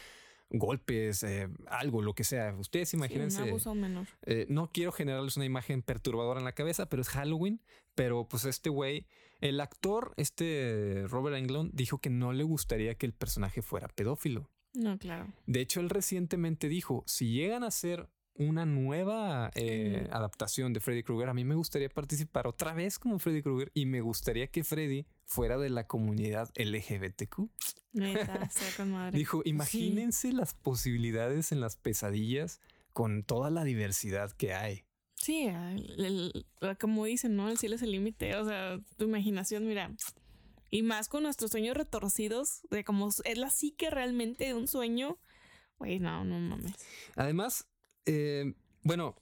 [0.49, 2.55] golpes, eh, algo, lo que sea.
[2.57, 3.41] Ustedes imagínense.
[3.41, 4.07] un abuso menor.
[4.23, 7.61] Eh, no quiero generarles una imagen perturbadora en la cabeza, pero es Halloween.
[7.95, 9.07] Pero pues este güey,
[9.41, 14.49] el actor, este Robert Englund, dijo que no le gustaría que el personaje fuera pedófilo.
[14.79, 15.27] No, claro.
[15.45, 21.03] De hecho, él recientemente dijo, si llegan a hacer una nueva eh, adaptación de Freddy
[21.03, 24.63] Krueger, a mí me gustaría participar otra vez como Freddy Krueger y me gustaría que
[24.63, 27.49] Freddy fuera de la comunidad LGBTQ.
[29.11, 32.61] Dijo, imagínense las posibilidades en las pesadillas
[32.93, 34.85] con toda la diversidad que hay.
[35.15, 35.49] Sí,
[36.79, 37.49] como dicen, ¿no?
[37.49, 38.33] El cielo es el límite.
[38.37, 39.93] O sea, tu imaginación, mira,
[40.69, 45.17] y más con nuestros sueños retorcidos, de como es la psique realmente de un sueño.
[45.77, 46.73] Güey, no, no mames.
[47.15, 47.67] Además,
[48.05, 48.53] eh,
[48.83, 49.15] bueno,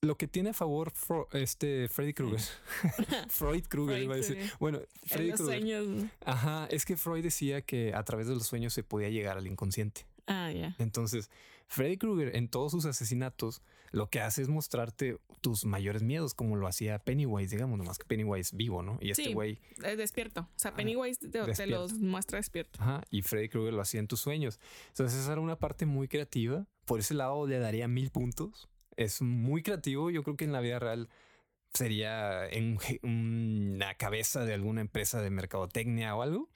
[0.00, 0.92] lo que tiene a favor
[1.32, 2.40] este Freddy Krueger,
[3.30, 4.38] Freud Krueger iba a decir.
[4.60, 6.10] Bueno, Freddy Krueger.
[6.24, 9.46] Ajá, es que Freud decía que a través de los sueños se podía llegar al
[9.46, 10.06] inconsciente.
[10.26, 10.76] Ah, ya.
[10.78, 11.30] Entonces,
[11.68, 16.56] Freddy Krueger en todos sus asesinatos lo que hace es mostrarte tus mayores miedos, como
[16.56, 18.98] lo hacía Pennywise, digamos, nomás que Pennywise vivo, ¿no?
[19.00, 19.60] Y este güey.
[19.96, 20.42] despierto.
[20.42, 22.80] O sea, Pennywise te, los muestra despierto.
[22.82, 23.02] Ajá.
[23.10, 24.58] Y Freddy Krueger lo hacía en tus sueños.
[24.88, 26.66] Entonces, esa era una parte muy creativa.
[26.84, 28.68] Por ese lado le daría mil puntos.
[28.96, 30.10] Es muy creativo.
[30.10, 31.08] Yo creo que en la vida real
[31.72, 36.48] sería en una cabeza de alguna empresa de mercadotecnia o algo.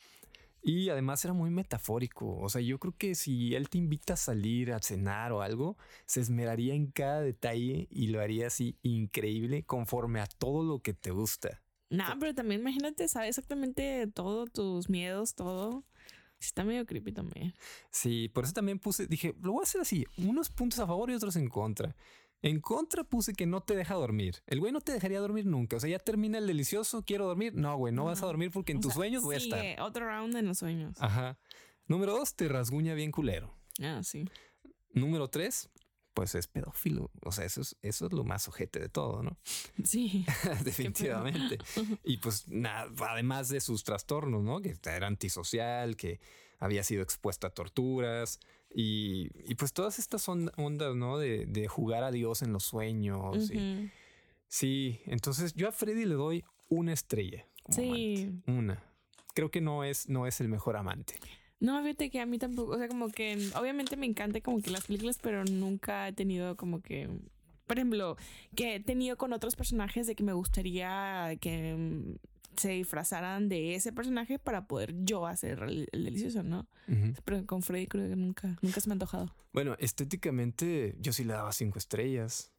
[0.62, 2.38] Y además era muy metafórico.
[2.38, 5.76] O sea, yo creo que si él te invita a salir a cenar o algo,
[6.06, 10.94] se esmeraría en cada detalle y lo haría así increíble conforme a todo lo que
[10.94, 11.60] te gusta.
[11.90, 15.84] No, pero también imagínate, sabe exactamente todo, tus miedos, todo.
[16.40, 17.54] Está medio creepy también.
[17.90, 21.10] Sí, por eso también puse, dije, lo voy a hacer así, unos puntos a favor
[21.10, 21.94] y otros en contra.
[22.42, 24.42] En contra puse que no te deja dormir.
[24.46, 25.76] El güey no te dejaría dormir nunca.
[25.76, 27.54] O sea, ya termina el delicioso, quiero dormir.
[27.54, 29.80] No, güey, no, vas a dormir porque en tus sueños voy a estar.
[29.80, 30.96] Otro round en los sueños.
[31.00, 31.38] Ajá.
[31.86, 33.54] Número dos, te rasguña bien culero.
[33.80, 34.24] Ah, sí.
[34.92, 35.70] Número tres,
[36.14, 37.10] pues es pedófilo.
[37.22, 39.38] O sea, eso es, eso es lo más ojete de todo, ¿no?
[39.84, 40.26] Sí.
[40.64, 41.58] Definitivamente.
[42.04, 44.60] y pues nada, además de sus trastornos, ¿no?
[44.60, 46.20] Que era antisocial, que
[46.58, 48.40] había sido expuesto a torturas,
[48.74, 51.18] y, pues todas estas ondas, ¿no?
[51.18, 53.50] De, de, jugar a Dios en los sueños.
[54.48, 57.46] sí, entonces yo a Freddy le doy una estrella.
[57.70, 58.32] sí.
[58.46, 58.82] Una.
[59.34, 61.14] Creo que no es, no es el mejor amante.
[61.58, 64.70] No, fíjate que a mí tampoco, o sea, como que obviamente me encanta como que
[64.70, 67.08] las películas, pero nunca he tenido como que,
[67.66, 68.16] por ejemplo,
[68.56, 72.18] que he tenido con otros personajes de que me gustaría que
[72.56, 76.66] se disfrazaran de ese personaje para poder yo hacer el, delicioso, ¿no?
[77.24, 79.34] Pero con Freddy creo que nunca, nunca se me ha antojado.
[79.52, 82.52] Bueno, estéticamente yo sí le daba cinco estrellas.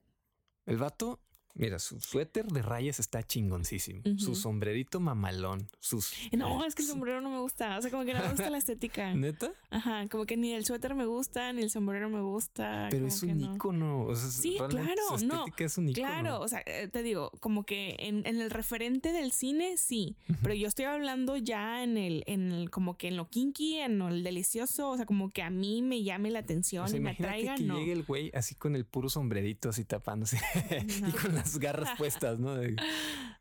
[0.65, 1.19] El vato
[1.55, 4.01] Mira, su suéter de rayas está chingoncísimo.
[4.17, 5.67] Su sombrerito mamalón.
[5.79, 6.13] Sus.
[6.31, 7.77] No, es que el sombrero no me gusta.
[7.77, 9.13] O sea, como que no me gusta la estética.
[9.15, 9.51] ¿Neta?
[9.69, 12.87] Ajá, como que ni el suéter me gusta, ni el sombrero me gusta.
[12.89, 14.05] Pero es un icono.
[14.05, 15.01] O sea, sí, claro.
[15.09, 16.07] Su estética es un icono.
[16.07, 20.15] Claro, o sea, eh, te digo, como que en, el referente del cine, sí.
[20.41, 23.99] Pero yo estoy hablando ya en el, en el, como que en lo kinky, en
[23.99, 24.89] lo delicioso.
[24.89, 27.55] O sea, como que a mí me llame la atención y me atraiga.
[27.55, 30.39] que llegue el güey así con el puro sombrerito, así tapándose.
[31.07, 32.55] y con la garras puestas, ¿no?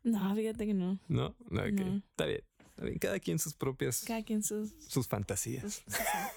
[0.03, 0.99] No, fíjate que no.
[1.07, 2.43] No, no, Está bien.
[2.99, 4.03] Cada quien sus propias.
[4.05, 4.71] Cada quien sus.
[4.87, 5.83] Sus fantasías.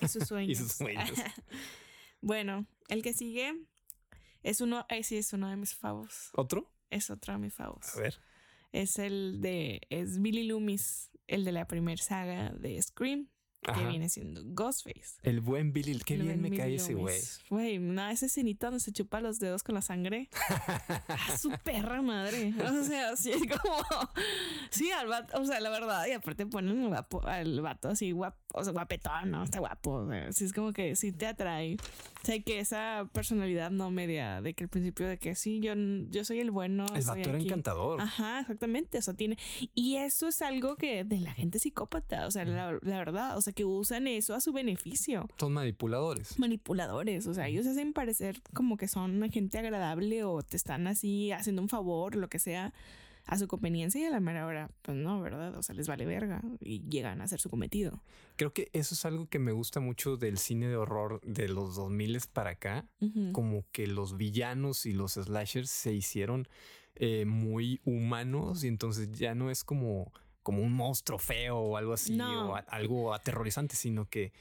[0.00, 0.50] y sus sueños.
[0.50, 1.10] y sus sueños.
[2.20, 3.54] bueno, el que sigue
[4.42, 4.86] es uno.
[4.88, 6.30] Eh, sí, es uno de mis favos.
[6.34, 6.70] ¿Otro?
[6.90, 7.96] Es otro de mis favos.
[7.96, 8.20] A ver.
[8.72, 9.80] Es el de.
[9.90, 13.28] Es Billy Loomis, el de la primera saga de Scream
[13.62, 15.18] que viene siendo Ghostface.
[15.22, 17.20] El buen Billy, qué bien me cae ese güey.
[17.50, 20.28] Güey, no, ese escenita donde se chupa los dedos con la sangre.
[21.08, 22.54] a su perra madre.
[22.62, 23.76] O sea, así es como.
[24.70, 28.64] Sí, al vato, o sea, la verdad, y aparte ponen al vato así guapo, o
[28.64, 29.44] sea, guapetón, ¿no?
[29.44, 30.06] Está guapo.
[30.06, 31.76] O sí, es como que sí te atrae.
[32.22, 35.74] O sea, que esa personalidad no media, de que al principio de que sí, yo,
[36.10, 36.86] yo soy el bueno.
[36.94, 38.00] El vato era encantador.
[38.00, 38.98] Ajá, exactamente.
[38.98, 39.36] Eso tiene.
[39.74, 43.42] Y eso es algo que de la gente psicópata, o sea, la, la verdad, o
[43.42, 45.28] sea, que usan eso a su beneficio.
[45.38, 46.38] Son manipuladores.
[46.38, 51.30] Manipuladores, o sea, ellos hacen parecer como que son gente agradable o te están así
[51.32, 52.72] haciendo un favor, lo que sea.
[53.26, 55.56] A su conveniencia y a la mera hora, pues no, ¿verdad?
[55.56, 58.02] O sea, les vale verga y llegan a hacer su cometido.
[58.36, 61.74] Creo que eso es algo que me gusta mucho del cine de horror de los
[61.74, 62.88] 2000 para acá,
[63.32, 66.48] como que los villanos y los slashers se hicieron
[66.94, 70.12] eh, muy humanos y entonces ya no es como,
[70.42, 74.32] como un monstruo feo o algo así o algo aterrorizante, sino que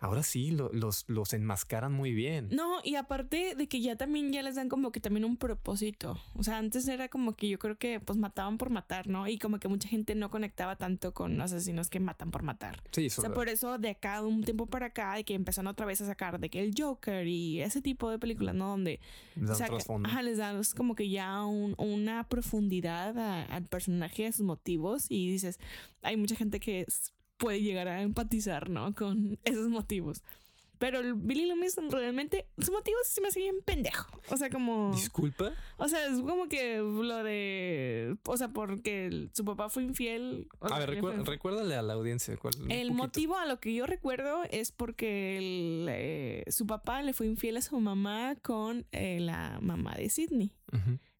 [0.00, 2.48] Ahora sí, los, los enmascaran muy bien.
[2.52, 6.16] No, y aparte de que ya también ya les dan como que también un propósito.
[6.36, 9.26] O sea, antes era como que yo creo que pues mataban por matar, ¿no?
[9.26, 12.80] Y como que mucha gente no conectaba tanto con asesinos que matan por matar.
[12.92, 15.84] Sí, O sea, por eso de acá, un tiempo para acá, de que empezaron otra
[15.84, 18.68] vez a sacar de que el Joker y ese tipo de películas, ¿no?
[18.68, 19.00] Donde
[19.34, 19.70] les dan
[20.04, 23.18] ajá, les dan como que ya una profundidad
[23.50, 25.58] al personaje, a sus motivos y dices,
[26.02, 26.86] hay mucha gente que
[27.38, 28.94] puede llegar a empatizar, ¿no?
[28.94, 30.22] Con esos motivos.
[30.78, 34.06] Pero el Billy Loomis realmente su motivo se me hace bien pendejo.
[34.30, 34.92] O sea, como.
[34.94, 35.52] Disculpa.
[35.76, 38.16] O sea, es como que lo de.
[38.24, 40.46] O sea, porque su papá fue infiel.
[40.60, 42.54] a ver, recuérdale a la audiencia cuál.
[42.68, 45.38] El motivo a lo que yo recuerdo es porque
[45.88, 50.52] eh, su papá le fue infiel a su mamá con eh, la mamá de Sidney.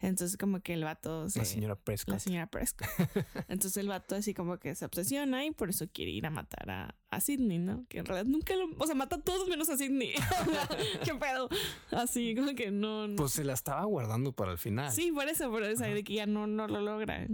[0.01, 1.25] Entonces como que el vato...
[1.35, 2.15] la señora Prescott.
[2.15, 2.89] La señora Prescott.
[3.49, 6.71] Entonces el vato así como que se obsesiona y por eso quiere ir a matar
[6.71, 7.85] a, a Sidney, ¿no?
[7.89, 8.69] Que en realidad nunca lo...
[8.79, 10.13] O sea, mata a todos menos a Sidney.
[11.05, 11.49] ¿Qué pedo?
[11.91, 14.93] Así como que no, Pues se la estaba guardando para el final.
[14.93, 17.27] Sí, por eso, por eso, de que ya no, no lo logra.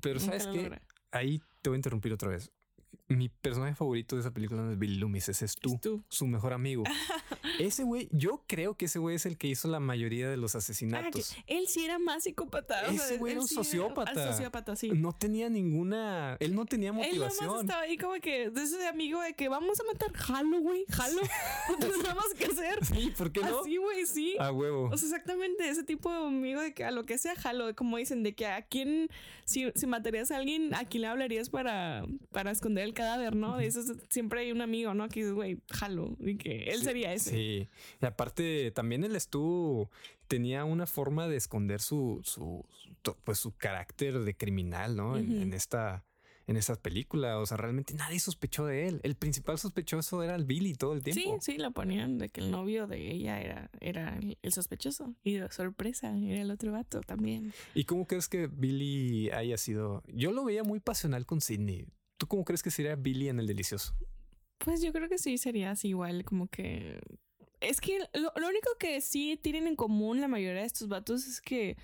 [0.00, 0.80] Pero ¿sabes qué?
[1.10, 2.52] Ahí te voy a interrumpir otra vez
[3.08, 6.52] mi personaje favorito de esa película no es Billy Loomis, ese es tú, su mejor
[6.52, 6.84] amigo.
[7.58, 10.54] ese güey, yo creo que ese güey es el que hizo la mayoría de los
[10.54, 11.34] ah, asesinatos.
[11.46, 12.86] él sí era más psicópata.
[12.86, 14.32] Ese güey era un sociópata.
[14.32, 14.90] sociópata, sí.
[14.90, 17.54] No tenía ninguna, él no tenía motivación.
[17.54, 20.84] Él estaba ahí como que, de ese amigo de que vamos a matar Jalo, güey,
[20.90, 21.22] Jalo.
[21.70, 22.84] no tenemos que hacer.
[22.84, 23.60] Sí, ¿por qué no?
[23.60, 24.36] Así, güey, sí.
[24.38, 24.90] A huevo.
[24.92, 27.96] O sea, exactamente ese tipo de amigo de que a lo que sea Jalo, como
[27.96, 29.08] dicen, de que a quién,
[29.46, 33.56] si, si matarías a alguien, a quién le hablarías para, para esconder el cadáver, ¿no?
[33.56, 35.08] De eso siempre hay un amigo, ¿no?
[35.08, 37.30] Que dice, güey, jalo, y que él sería ese.
[37.30, 37.68] Sí,
[38.02, 39.90] y aparte también él estuvo,
[40.26, 42.66] tenía una forma de esconder su, su,
[43.24, 45.16] pues su carácter de criminal, ¿no?
[45.16, 46.04] en, esta
[46.48, 47.38] en esa película.
[47.38, 49.00] O sea, realmente nadie sospechó de él.
[49.04, 51.38] El principal sospechoso era el Billy todo el tiempo.
[51.40, 55.14] Sí, sí, lo ponían de que el novio de ella era, era el sospechoso.
[55.22, 57.52] Y de sorpresa, era el otro vato también.
[57.74, 60.02] ¿Y cómo crees que Billy haya sido?
[60.08, 61.86] Yo lo veía muy pasional con Sidney.
[62.18, 63.94] ¿Tú cómo crees que sería Billy en el delicioso?
[64.58, 67.00] Pues yo creo que sí sería así igual, como que.
[67.60, 71.40] Es que lo, único que sí tienen en común la mayoría de estos vatos es
[71.40, 71.76] que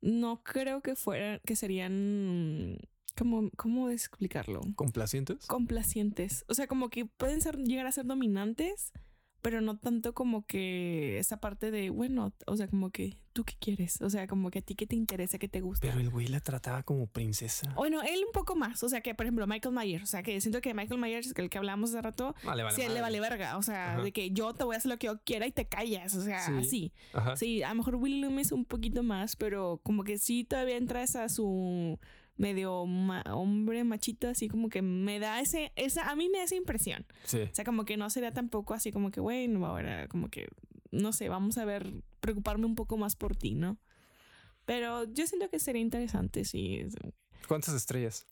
[0.00, 2.78] no creo que fueran, que serían
[3.16, 4.60] ¿Cómo, ¿Cómo explicarlo?
[4.74, 5.46] ¿Complacientes?
[5.46, 6.44] Complacientes.
[6.48, 8.92] O sea, como que pueden ser, llegar a ser dominantes,
[9.42, 13.54] pero no tanto como que esa parte de, bueno, o sea, como que tú qué
[13.58, 15.86] quieres, o sea, como que a ti qué te interesa, qué te gusta.
[15.86, 17.72] Pero el güey la trataba como princesa.
[17.74, 20.40] Bueno, él un poco más, o sea, que por ejemplo Michael Myers, o sea, que
[20.40, 23.18] siento que Michael Myers, el que hablamos hace rato, vale, vale, sí, él le vale
[23.20, 25.52] verga, o sea, de que yo te voy a hacer lo que yo quiera y
[25.52, 26.92] te callas, o sea, así.
[27.36, 31.16] Sí, a lo mejor Willy Loomis un poquito más, pero como que sí todavía entras
[31.16, 31.98] a su
[32.36, 36.54] medio hombre machito, así como que me da ese, esa, a mí me da esa
[36.54, 37.06] impresión.
[37.24, 37.42] Sí.
[37.42, 40.48] O sea, como que no sería tampoco así como que, bueno, ahora como que,
[40.90, 43.78] no sé, vamos a ver, preocuparme un poco más por ti, ¿no?
[44.64, 46.86] Pero yo siento que sería interesante, sí.
[47.48, 48.26] ¿Cuántas estrellas?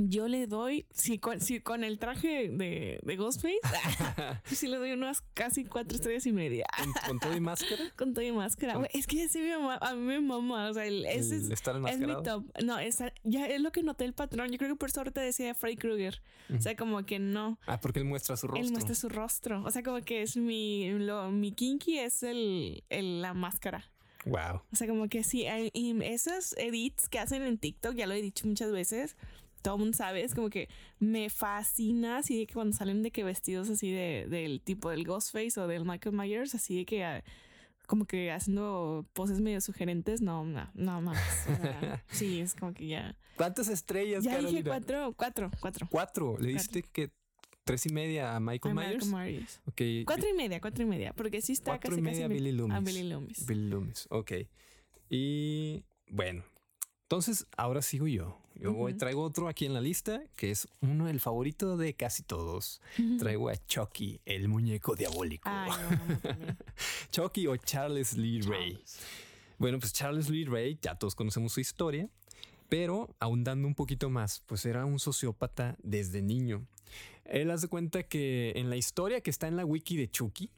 [0.00, 3.58] Yo le doy, si con, si con el traje de, de Ghostface,
[4.44, 6.66] sí le doy unas casi cuatro estrellas y media.
[7.06, 7.82] ¿Con, todo y máscara?
[7.96, 8.80] con todo y máscara.
[8.92, 10.70] es que sí, a mí me mama.
[10.70, 12.44] O sea, el, ese es, es, mi top.
[12.62, 14.50] No, esa, ya es lo que noté el patrón.
[14.50, 16.22] Yo creo que por eso ahorita decía Freddy Krueger.
[16.56, 17.58] O sea, como que no.
[17.66, 18.64] Ah, porque él muestra su rostro.
[18.64, 19.62] Él muestra su rostro.
[19.64, 23.90] O sea, como que es mi, lo, mi kinky es el, el, la máscara.
[24.24, 24.62] Wow.
[24.72, 28.22] O sea, como que sí, y esos edits que hacen en TikTok, ya lo he
[28.22, 29.16] dicho muchas veces,
[29.68, 30.66] todo el mundo sabe, es como que
[30.98, 35.04] me fascina así de que cuando salen de que vestidos así de, del tipo del
[35.04, 37.22] Ghostface o del Michael Myers, así de que ah,
[37.86, 41.18] como que haciendo poses medio sugerentes, no, no, no más.
[42.10, 43.14] sí, es como que ya.
[43.36, 44.24] ¿Cuántas estrellas?
[44.24, 45.86] Ya dije cuatro, cuatro, cuatro.
[45.90, 46.38] Cuatro.
[46.38, 47.10] Le diste que
[47.64, 49.04] tres y media a Michael Myers.
[49.04, 49.60] Michael Myers.
[49.66, 50.02] Okay.
[50.06, 52.52] Cuatro y media, cuatro y media, porque sí está cuatro casi y media casi Billy
[52.52, 52.74] Loomis.
[52.74, 53.46] a Billy Loomis.
[53.46, 54.32] Billy Loomis, ok.
[55.10, 56.42] Y bueno,
[57.02, 58.38] entonces ahora sigo yo.
[58.60, 62.80] Yo traigo otro aquí en la lista, que es uno el favorito de casi todos.
[63.18, 65.48] Traigo a Chucky, el muñeco diabólico.
[67.12, 68.82] Chucky o Charles Lee Ray.
[69.58, 72.08] Bueno, pues Charles Lee Ray, ya todos conocemos su historia,
[72.68, 76.66] pero ahondando un poquito más, pues era un sociópata desde niño.
[77.24, 80.50] Él hace cuenta que en la historia que está en la wiki de Chucky,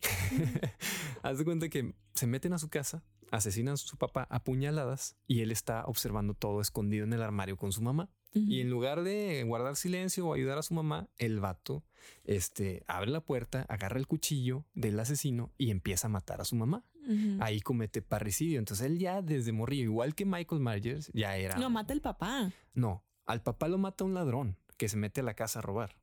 [1.22, 5.40] hace cuenta que se meten a su casa asesinan a su papá a puñaladas y
[5.40, 8.08] él está observando todo escondido en el armario con su mamá.
[8.32, 11.82] Y en lugar de guardar silencio o ayudar a su mamá, el vato
[12.22, 16.54] este, abre la puerta, agarra el cuchillo del asesino y empieza a matar a su
[16.54, 16.84] mamá.
[17.40, 18.60] Ahí comete parricidio.
[18.60, 21.58] Entonces él ya desde morrillo, igual que Michael Myers, ya era.
[21.58, 22.52] Lo mata el papá.
[22.72, 25.96] No, al papá lo mata un ladrón que se mete a la casa a robar.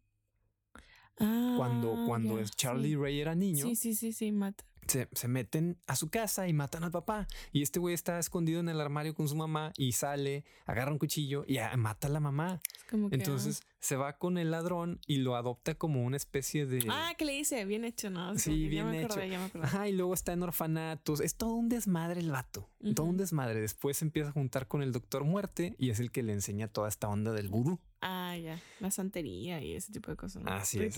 [1.15, 2.95] cuando Ah, cuando es Charlie sí.
[2.97, 4.65] Ray era niño, Sí, sí, sí, sí, mata.
[4.87, 7.27] Se, se meten a su casa y matan al papá.
[7.51, 10.99] Y este güey está escondido en el armario con su mamá y sale, agarra un
[10.99, 12.61] cuchillo y ah, mata a la mamá.
[12.89, 16.85] Como que, Entonces se va con el ladrón y lo adopta como una especie de...
[16.89, 17.63] Ah, ¿qué le dice?
[17.65, 18.37] Bien hecho, ¿no?
[18.37, 19.05] Sí, que bien ya me hecho.
[19.07, 19.65] acordé, ya me acordé.
[19.65, 21.21] Ajá, y luego está en orfanatos.
[21.21, 22.69] Es todo un desmadre el vato.
[22.95, 23.59] Todo un desmadre.
[23.59, 26.67] Después se empieza a juntar con el doctor Muerte y es el que le enseña
[26.67, 27.79] toda esta onda del vudú.
[28.01, 28.59] Ah, ya.
[28.79, 30.43] La santería y ese tipo de cosas.
[30.43, 30.51] ¿no?
[30.51, 30.97] Así es.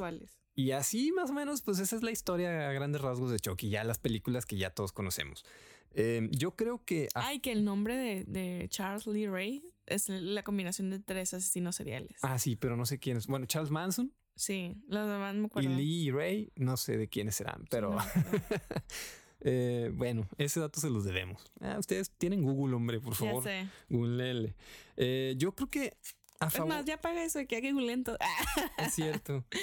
[0.60, 3.70] Y así más o menos, pues esa es la historia a grandes rasgos de Chucky,
[3.70, 5.46] ya las películas que ya todos conocemos.
[5.92, 7.08] Eh, yo creo que...
[7.14, 11.34] a- Ay, que el nombre de, de Charles Lee Ray es la combinación de tres
[11.34, 12.18] asesinos seriales.
[12.22, 13.28] Ah, sí, pero no sé quiénes.
[13.28, 15.70] Bueno, Charles Manson Sí, los demás me y acuerdo.
[15.70, 18.00] Lee y Ray, no sé de quiénes serán, Sí, pero no
[19.42, 21.42] eh, bueno, ese dato se los debemos.
[21.62, 23.44] Ah, ustedes tienen Google, hombre, por favor.
[23.44, 23.68] sé.
[23.90, 24.56] Googleenle.
[24.98, 25.98] Eh, yo creo que
[26.42, 28.18] Es más, ya paga eso, que hay que lento.
[28.78, 29.46] Es cierto.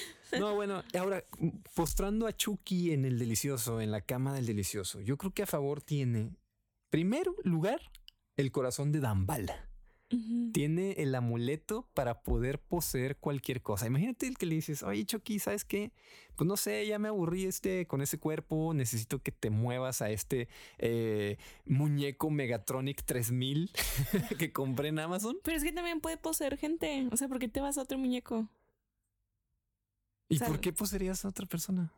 [0.40, 1.22] No, bueno, ahora,
[1.72, 5.46] postrando a Chucky en el delicioso, en la cama del delicioso, yo creo que a
[5.46, 6.32] favor tiene,
[6.90, 7.80] primero lugar,
[8.36, 9.00] el corazón de
[10.08, 13.86] Tiene el amuleto para poder poseer cualquier cosa.
[13.88, 15.90] Imagínate el que le dices, oye Chucky, ¿sabes qué?
[16.36, 20.10] Pues no sé, ya me aburrí este con ese cuerpo, necesito que te muevas a
[20.10, 23.70] este eh, muñeco Megatronic 3000
[24.38, 25.38] que compré en Amazon.
[25.42, 27.08] Pero es que también puede poseer gente.
[27.10, 28.48] O sea, ¿por qué te vas a otro muñeco?
[30.28, 31.92] ¿Y O sea, por qué poseerías a otra persona?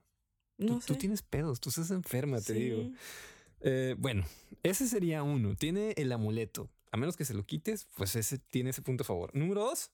[0.56, 0.96] Tú, No tú sé.
[0.96, 2.60] tienes pedos, tú estás enferma, te Sí.
[2.60, 2.90] digo.
[3.60, 4.24] Eh, bueno,
[4.62, 5.54] ese sería uno.
[5.56, 6.70] Tiene el amuleto.
[6.92, 9.34] A menos que se lo quites, pues ese tiene ese punto a favor.
[9.34, 9.90] Número dos,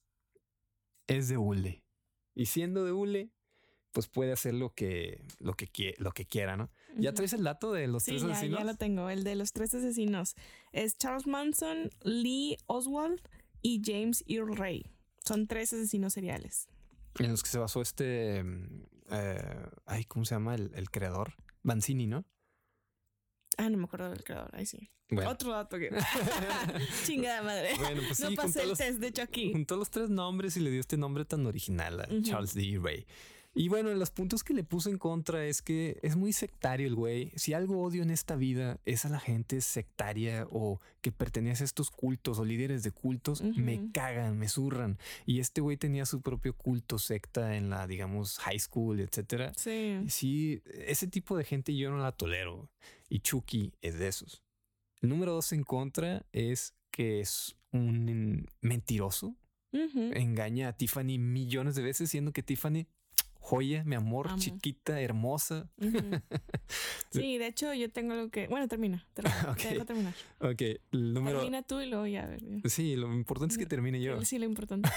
[1.07, 1.83] es de hule.
[2.35, 3.31] Y siendo de hule,
[3.93, 6.71] pues puede hacer lo que, lo que, lo que quiera, ¿no?
[6.97, 8.59] ¿Ya traes el dato de los Sí, tres ya, asesinos?
[8.59, 9.09] ya lo tengo.
[9.11, 10.35] El de los tres asesinos
[10.73, 13.21] es Charles Manson, Lee Oswald
[13.63, 14.87] y James Earl Ray.
[15.25, 16.69] Son tres asesinos seriales.
[17.19, 18.43] En los que se basó este...
[18.43, 20.55] mm, eh, ay, ¿cómo se llama?
[20.57, 21.35] El, el creador.
[21.63, 22.25] Banzini, ¿no?
[23.57, 24.51] Ah, no me acuerdo del creador.
[24.55, 24.90] Ahí sí.
[25.11, 25.31] Bueno.
[25.31, 25.90] Otro dato que.
[27.05, 27.75] Chingada madre.
[27.79, 29.53] Bueno, pues no sí, pasé el los, test de Chucky.
[29.53, 32.09] juntó los tres nombres y le dio este nombre tan original a.
[32.23, 32.79] Charles D.
[32.83, 33.07] Ray.
[33.55, 36.97] Y bueno, los puntos que le puso en contra es que es muy sectario el
[36.97, 37.31] güey.
[37.37, 41.67] Si algo odio en esta vida es a la gente sectaria o que pertenece a
[41.67, 44.99] estos cultos o líderes de cultos, me cagan, me zurran.
[45.25, 49.53] Y este güey tenía su propio culto secta en la, digamos, high school, etcétera.
[49.57, 50.01] Sí.
[50.09, 52.69] Sí, ese tipo de gente yo no la tolero.
[53.09, 54.43] Y Chucky es de esos.
[55.01, 59.37] El número dos en contra es que es un mentiroso.
[59.73, 62.87] Engaña a Tiffany millones de veces, siendo que Tiffany,
[63.45, 64.39] joya, mi amor, Amo.
[64.39, 65.69] chiquita, hermosa.
[67.11, 68.49] Sí, de hecho, yo tengo algo que.
[68.49, 69.07] Bueno, termina.
[69.15, 69.47] termina.
[69.53, 69.59] Ok.
[69.59, 70.15] Te dejo terminar.
[70.41, 70.61] Ok,
[70.93, 71.39] el número.
[71.39, 72.25] Termina tú y luego ya.
[72.25, 72.41] a ver.
[72.65, 74.21] Sí, lo importante es que termine yo.
[74.25, 74.89] Sí, lo importante.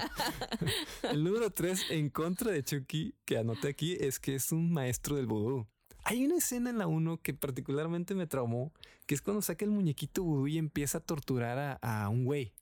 [1.12, 5.16] El número tres en contra de Chucky que anoté aquí es que es un maestro
[5.16, 5.66] del vudú.
[6.04, 8.72] Hay una escena en la 1 que particularmente me traumó,
[9.06, 12.54] que es cuando saca el muñequito vudú y empieza a torturar a, a un güey,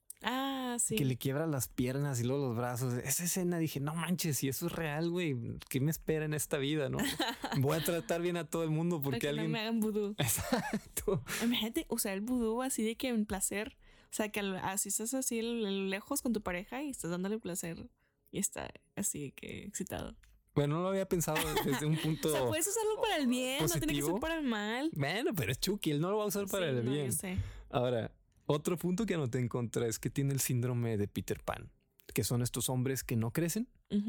[0.79, 0.97] Ah, sí.
[0.97, 2.95] que le quiebra las piernas y luego los brazos.
[2.95, 5.37] Esa escena dije, no manches, si eso es real, güey,
[5.69, 6.99] ¿qué me espera en esta vida, no?
[7.59, 9.47] Voy a tratar bien a todo el mundo Para porque que alguien...
[9.47, 10.14] no me hagan vudú.
[10.19, 11.23] Exacto.
[11.43, 13.77] Imagínate usar el vudú así de que en placer.
[14.05, 17.88] O sea, que así estás así lejos con tu pareja y estás dándole placer.
[18.31, 20.14] Y está así que excitado.
[20.55, 22.29] Bueno, no lo había pensado desde un punto...
[22.29, 24.11] O sea, puedes usarlo para el bien, no tiene que positivo.
[24.12, 24.91] ser para el mal.
[24.95, 27.07] Bueno, pero es Chucky, él no lo va a usar para Sí, el no, bien.
[27.07, 27.37] yo sé.
[27.71, 28.11] Ahora,
[28.49, 31.71] otro punto que anoté en contra es que tiene el síndrome de Peter Pan,
[32.13, 33.69] que son estos hombres que no crecen.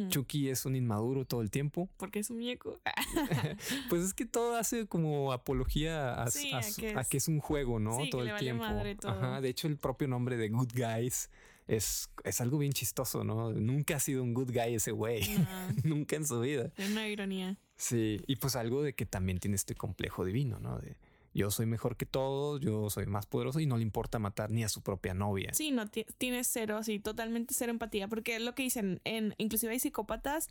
[0.10, 1.90] Chucky es un inmaduro todo el tiempo.
[1.98, 2.80] Porque es un muñeco.
[3.90, 7.08] Pues es que todo hace como apología a, Sí, a a su- que a es-
[7.10, 7.98] que es un juego, ¿no?
[8.02, 8.64] Sí, todo le el vale tiempo.
[8.64, 9.12] madre todo.
[9.12, 11.30] Ajá, de hecho, el propio nombre de Good Guys
[11.68, 13.52] es, es algo bien chistoso, ¿no?
[13.54, 15.22] Nunca ha sido un good guy ese güey.
[15.38, 15.48] No,
[15.84, 16.72] Nunca en su vida.
[16.78, 17.58] es una ironía.
[17.78, 20.78] Sí, y pues algo de que también tiene este complejo divino, ¿no?
[20.80, 20.98] De
[21.34, 24.64] yo soy mejor que todos, yo soy más poderoso y no le importa matar ni
[24.64, 25.54] a su propia novia.
[25.54, 29.36] Sí, no ti- tienes cero, así totalmente cero empatía, porque es lo que dicen, en
[29.38, 30.48] inclusive hay psicópatas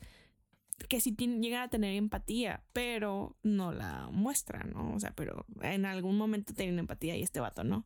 [0.89, 4.95] que sí llegan a tener empatía, pero no la muestran, ¿no?
[4.95, 7.85] O sea, pero en algún momento tienen empatía y este vato no.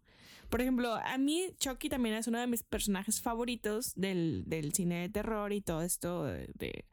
[0.51, 5.01] Por ejemplo, a mí Chucky también es uno de mis personajes favoritos del, del cine
[5.01, 6.84] de terror y todo esto de, de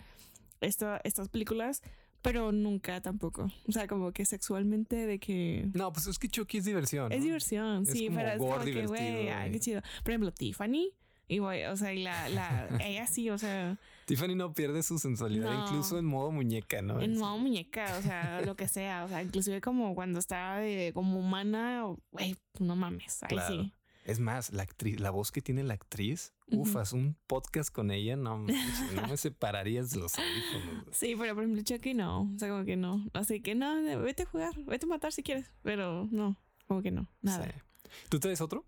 [0.62, 1.82] estas películas,
[2.22, 3.50] Pero nunca tampoco.
[3.68, 5.70] O sea, como que sexualmente de que.
[5.74, 7.12] No, pues es que Chucky es diversión.
[7.12, 9.82] Es diversión, Es sí, como pero es como que, güey, ay, qué chido.
[10.04, 10.92] Por ejemplo, Tiffany.
[11.32, 14.98] Y güey, o sea, y la, la, ella sí, o sea, Tiffany no pierde su
[14.98, 15.66] sensualidad, No.
[15.68, 17.00] incluso en modo muñeca, ¿no?
[17.00, 20.90] en modo muñeca, o sea, lo que sea, o sea, inclusive como cuando estaba de,
[20.92, 23.54] como humana, güey, no mames, ahí Claro.
[23.62, 23.74] sí.
[24.06, 28.16] Es más, la actriz, la voz que tiene la actriz, ufas, un podcast con ella,
[28.16, 28.38] no,
[28.96, 30.86] no me separarías de los audífonos.
[30.92, 33.06] Sí, pero por ejemplo, Chucky no, o sea, como que no.
[33.14, 36.38] Así que no, vete a jugar, vete a matar si quieres, pero no,
[36.68, 37.46] como que no, nada.
[37.46, 37.90] Sí.
[38.10, 38.66] ¿Tú traes otro?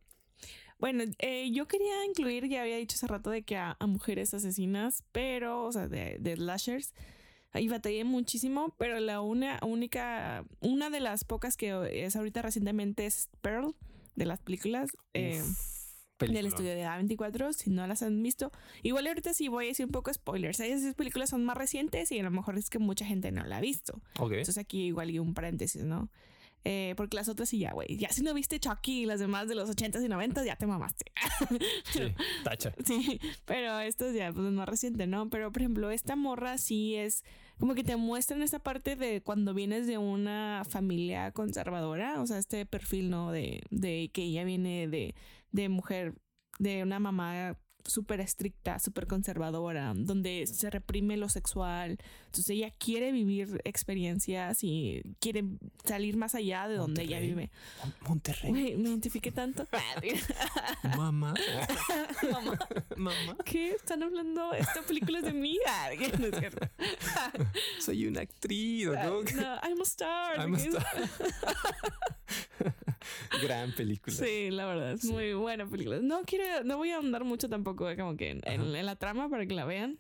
[0.80, 4.34] Bueno, eh, yo quería incluir, ya había dicho hace rato de que a, a mujeres
[4.34, 6.94] asesinas, pero, o sea, de, de slashers.
[7.54, 13.06] Ahí batallé muchísimo, pero la una, única, una de las pocas que es ahorita recientemente
[13.06, 13.76] es Pearl,
[14.16, 14.90] de las películas.
[15.14, 15.42] eh,
[16.20, 18.52] del estudio de A24, si no las han visto.
[18.84, 20.60] Igual ahorita sí voy a decir un poco spoilers.
[20.60, 23.58] Esas películas son más recientes y a lo mejor es que mucha gente no la
[23.58, 24.02] ha visto.
[24.40, 26.10] Entonces aquí igual y un paréntesis, ¿no?
[26.64, 27.98] Eh, porque las otras sí ya, güey.
[27.98, 30.68] Ya si no viste Chucky y las demás de los 80s y 90s, ya te
[30.68, 31.06] mamaste.
[31.92, 32.72] Sí, tacha.
[32.86, 35.28] Sí, pero esto es ya pues es más reciente, ¿no?
[35.32, 37.24] Pero por ejemplo, esta morra sí es
[37.62, 42.40] como que te muestran esta parte de cuando vienes de una familia conservadora, o sea,
[42.40, 43.32] este perfil, ¿no?
[43.32, 45.14] De, de que ella viene de,
[45.52, 46.16] de mujer,
[46.58, 51.98] de una mamá súper estricta, súper conservadora, donde se reprime lo sexual.
[52.26, 55.44] Entonces ella quiere vivir experiencias y quiere
[55.86, 57.52] salir más allá de donde ella vive.
[57.84, 58.52] Mon- Monterrey.
[58.52, 59.68] Me identifiqué tanto.
[60.98, 61.34] Mamá.
[62.32, 62.60] Mamá.
[62.98, 63.38] Mamá.
[63.46, 63.72] ¿Qué?
[63.72, 64.54] ¿Están hablando?
[64.54, 65.58] Esta película es de mí.
[65.74, 66.68] Ah, que no es cierto.
[67.80, 68.86] Soy una actriz.
[68.88, 68.94] ¿no?
[68.94, 70.38] No, I'm a star.
[70.40, 71.10] I'm a star.
[73.44, 74.16] Gran película.
[74.16, 76.00] Sí, la verdad, es muy buena película.
[76.02, 78.80] No quiero, no voy a ahondar mucho tampoco eh, como que en, en- Ajá.
[78.80, 80.00] en la trama para que la vean.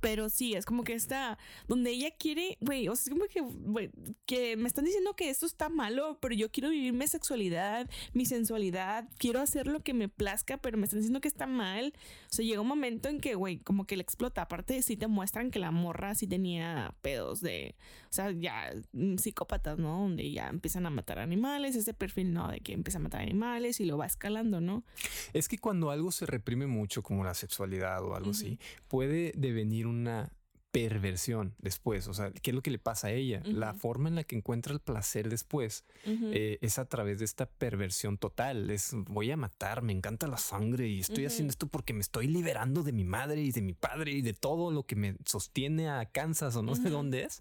[0.00, 3.40] Pero sí, es como que está donde ella quiere, güey, o sea, es como que,
[3.40, 3.90] güey,
[4.26, 8.26] que me están diciendo que esto está malo, pero yo quiero vivir mi sexualidad, mi
[8.26, 11.92] sensualidad, quiero hacer lo que me plazca, pero me están diciendo que está mal.
[12.30, 14.42] O sea, llega un momento en que, güey, como que le explota.
[14.42, 17.74] Aparte, sí te muestran que la morra sí tenía pedos de,
[18.10, 20.00] o sea, ya mm, psicópatas, ¿no?
[20.00, 22.48] Donde ya empiezan a matar animales, ese perfil, ¿no?
[22.48, 24.84] De que empieza a matar animales y lo va escalando, ¿no?
[25.32, 28.58] Es que cuando algo se reprime mucho, como la sexualidad o algo así,
[28.88, 30.32] puede devenir una
[30.76, 32.06] perversión después.
[32.06, 33.40] O sea, ¿qué es lo que le pasa a ella?
[33.46, 37.46] La forma en la que encuentra el placer después eh, es a través de esta
[37.46, 38.68] perversión total.
[38.68, 42.26] Es voy a matar, me encanta la sangre y estoy haciendo esto porque me estoy
[42.26, 45.88] liberando de mi madre y de mi padre y de todo lo que me sostiene
[45.88, 47.40] a Kansas o no sé dónde es.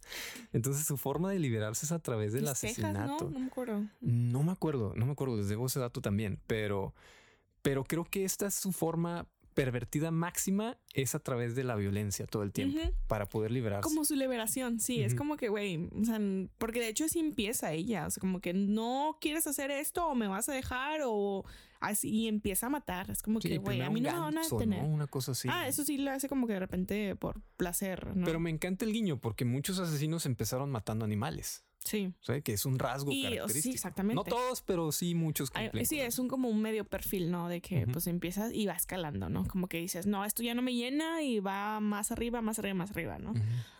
[0.53, 3.25] Entonces su forma de liberarse es a través del Texas, asesinato.
[3.25, 3.31] ¿no?
[3.31, 3.83] No me acuerdo.
[3.99, 6.95] No me acuerdo, no me acuerdo, les debo ese dato también, pero,
[7.61, 12.27] pero creo que esta es su forma pervertida máxima, es a través de la violencia
[12.27, 12.91] todo el tiempo Ujú.
[13.07, 13.83] para poder liberarse.
[13.83, 15.17] Como su liberación, sí, es Ujú.
[15.17, 16.19] como que, güey, o sea,
[16.59, 20.13] porque de hecho así empieza ella, o sea, como que no quieres hacer esto o
[20.13, 21.43] me vas a dejar o
[21.79, 24.37] así y empieza a matar, es como Sí, que, güey, a mí no me van
[24.37, 24.83] a detener.
[24.83, 24.89] ¿no?
[24.89, 25.47] Una cosa así.
[25.51, 28.25] Ah, eso sí lo hace como que de repente por placer, ¿no?
[28.25, 32.11] Pero me encanta el guiño porque muchos asesinos empezaron matando animales, sí.
[32.21, 33.73] o sea, que es un rasgo Y, o- sí, característico.
[33.75, 34.15] exactamente.
[34.15, 35.49] No todos, pero sí muchos.
[35.53, 37.47] Ay, sí, es un como un medio perfil, ¿no?
[37.47, 39.47] De que pues empiezas y va escalando, ¿no?
[39.47, 42.73] Como que dices, no, esto ya no me llena y va más arriba, más arriba,
[42.73, 43.33] más arriba, ¿no?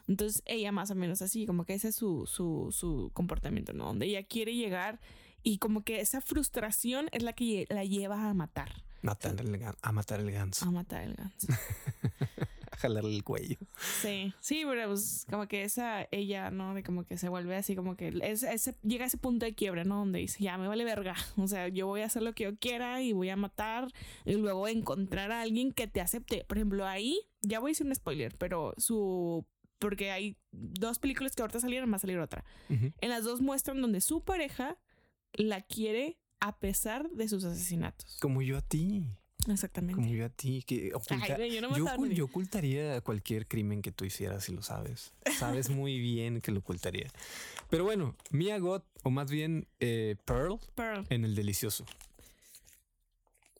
[0.07, 3.85] Entonces ella más o menos así, como que ese es su, su, su comportamiento, ¿no?
[3.85, 4.99] Donde ella quiere llegar
[5.43, 9.91] y como que esa frustración es la que la lleva a matar, Matar el a
[9.91, 11.47] matar el ganso, a matar el ganso.
[12.78, 13.57] jalarle el cuello.
[14.01, 16.73] Sí, sí, pero pues como que esa ella, ¿no?
[16.73, 19.53] De como que se vuelve así, como que es, ese, llega a ese punto de
[19.53, 19.97] quiebre, ¿no?
[19.99, 22.57] Donde dice, ya me vale verga, o sea, yo voy a hacer lo que yo
[22.57, 23.88] quiera y voy a matar
[24.26, 26.45] y luego encontrar a alguien que te acepte.
[26.45, 29.45] Por ejemplo, ahí, ya voy a decir un spoiler, pero su...
[29.78, 32.45] Porque hay dos películas que ahorita salieron, va a salir otra.
[32.69, 34.78] En las dos muestran donde su pareja
[35.34, 38.17] la quiere a pesar de sus asesinatos.
[38.21, 39.05] Como yo a ti,
[39.47, 39.95] Exactamente.
[40.01, 44.43] como yo a ti, que oculta- Ay, yo no ocultaría cualquier crimen que tú hicieras
[44.45, 45.13] si lo sabes.
[45.37, 47.09] Sabes muy bien que lo ocultaría.
[47.69, 51.05] Pero bueno, Mia Goth, o más bien eh, Pearl, Pearl.
[51.09, 51.85] en el delicioso.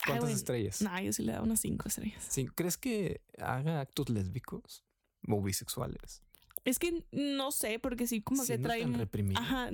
[0.02, 0.82] Ay, ¿Cuántas estrellas?
[0.82, 2.24] No, yo sí le da unas cinco estrellas.
[2.30, 4.84] Sí, ¿Crees que haga actos lésbicos
[5.28, 6.22] o bisexuales?
[6.64, 8.82] Es que no sé, porque sí, como Siendo que trae.
[8.84, 9.40] tan reprimida.
[9.40, 9.70] Ajá.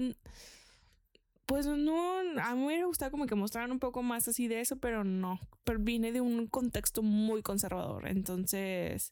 [1.52, 4.62] Pues no, a mí me hubiera gustado como que mostraran un poco más así de
[4.62, 5.38] eso, pero no.
[5.66, 8.08] Pero viene de un contexto muy conservador.
[8.08, 9.12] Entonces,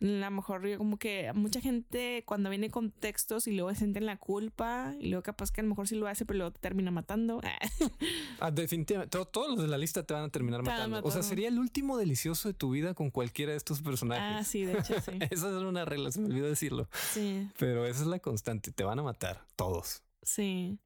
[0.00, 4.06] A lo mejor yo como que mucha gente cuando viene con textos y luego sienten
[4.06, 6.58] la culpa y luego capaz que a lo mejor sí lo hace pero luego te
[6.58, 7.40] termina matando.
[8.40, 9.16] ah, definitivamente.
[9.30, 11.00] todos los de la lista te van a terminar matando.
[11.04, 14.40] O sea, sería el último delicioso de tu vida con cualquiera de estos personajes.
[14.40, 15.12] Ah, sí, de hecho, sí.
[15.30, 16.88] esa es una regla, se me olvidó decirlo.
[17.12, 17.48] Sí.
[17.56, 18.72] Pero esa es la constante.
[18.72, 20.02] Te van a matar todos.
[20.22, 20.80] Sí.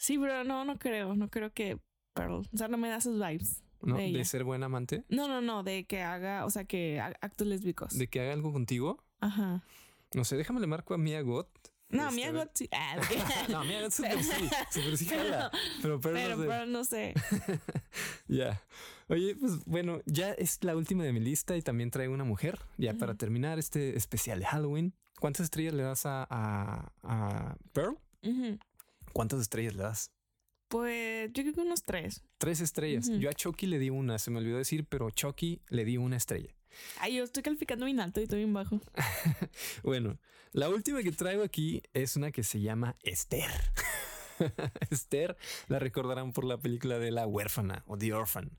[0.00, 1.14] Sí, pero no, no creo.
[1.14, 1.78] No creo que
[2.14, 2.46] Pearl.
[2.52, 3.62] O sea, no me da sus vibes.
[3.82, 3.96] ¿No?
[3.96, 5.04] De, ser buen amante.
[5.10, 7.96] No, no, no, de que haga, o sea, que actos lésbicos.
[7.96, 9.04] De que haga algo contigo.
[9.20, 9.62] Ajá.
[10.14, 11.48] No sé, déjame le marco a Mia Gott.
[11.90, 12.68] No, este, Mia Gott sí.
[12.72, 12.96] Ah,
[13.50, 15.50] no, Mia Gott super sí, super sí jala.
[15.82, 17.12] Pero, pero, pero, no sé.
[18.28, 18.62] ya.
[19.08, 22.58] Oye, pues bueno, ya es la última de mi lista y también traigo una mujer.
[22.78, 24.94] Ya para terminar este especial de Halloween.
[25.18, 27.98] ¿Cuántas estrellas le das a, a, a Pearl?
[29.12, 30.12] ¿Cuántas estrellas le das?
[30.68, 32.22] Pues yo creo que unos tres.
[32.38, 33.10] Tres estrellas.
[33.18, 36.16] Yo a Chucky le di una, se me olvidó decir, pero Chucky le di una
[36.16, 36.54] estrella.
[37.00, 38.80] Ay, yo estoy calificando bien alto y estoy bien bajo.
[39.82, 40.18] bueno,
[40.52, 43.50] la última que traigo aquí es una que se llama Esther.
[44.90, 45.36] Esther
[45.66, 48.50] la recordarán por la película de La huérfana o The Orphan.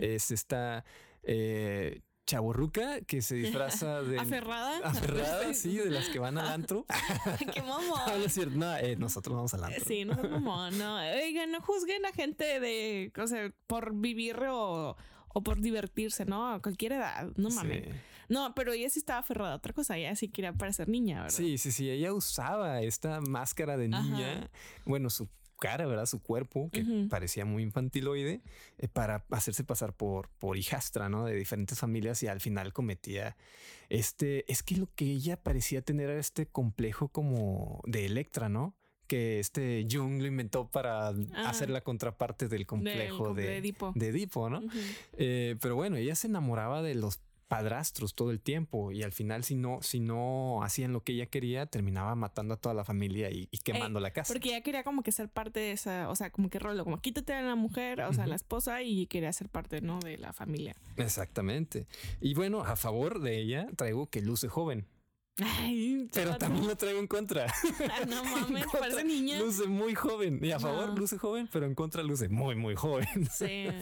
[0.00, 0.84] Es esta
[1.22, 2.00] eh,
[2.30, 4.18] chaborruca que se disfraza de.
[4.18, 4.78] ¿Aferrada?
[4.84, 6.86] Aferrada, sí, de las que van al antro.
[7.52, 8.00] ¡Qué mamón!
[8.06, 8.56] No, es cierto.
[8.56, 9.84] No, eh, nosotros vamos al antro.
[9.84, 10.78] Sí, nosotros mamón.
[10.78, 13.12] No, oigan, no juzguen a gente de.
[13.20, 14.96] O sea, por vivir o,
[15.28, 16.52] o por divertirse, ¿no?
[16.52, 17.32] A cualquier edad.
[17.36, 17.88] No mames.
[18.28, 19.96] No, pero ella sí estaba aferrada a otra cosa.
[19.98, 21.36] Ella sí quería parecer niña, ¿verdad?
[21.36, 21.90] Sí, sí, sí.
[21.90, 24.48] Ella usaba esta máscara de niña.
[24.84, 25.28] Bueno, su
[25.60, 26.06] cara, ¿verdad?
[26.06, 28.40] Su cuerpo, que parecía muy infantiloide,
[28.78, 31.24] eh, para hacerse pasar por, por hijastra, ¿no?
[31.26, 33.36] De diferentes familias y al final cometía
[33.90, 38.76] este, es que lo que ella parecía tener era este complejo como de Electra, ¿no?
[39.08, 43.60] Que este Jung lo inventó para hacer la contraparte del complejo de,
[43.94, 44.48] de, Edipo.
[44.48, 44.62] ¿no?
[45.14, 47.18] Eh, pero bueno, ella se enamoraba de los
[47.50, 51.26] padrastros todo el tiempo y al final si no si no hacían lo que ella
[51.26, 54.32] quería terminaba matando a toda la familia y, quemando la casa.
[54.32, 57.00] porque ella quería como que ser parte de esa o sea como que rollo como
[57.02, 60.32] quítate a la mujer o sea la esposa y quería ser parte no de la
[60.32, 60.76] familia.
[60.96, 61.88] Exactamente.
[62.20, 64.86] Y bueno a favor de ella traigo que luce joven
[66.12, 67.46] pero también lo traigo en contra.
[68.08, 69.38] no mames, parece niña.
[69.38, 70.40] Luce muy joven.
[70.42, 73.28] Y a favor luce joven, pero en contra luce muy, muy joven.
[73.32, 73.66] Sí.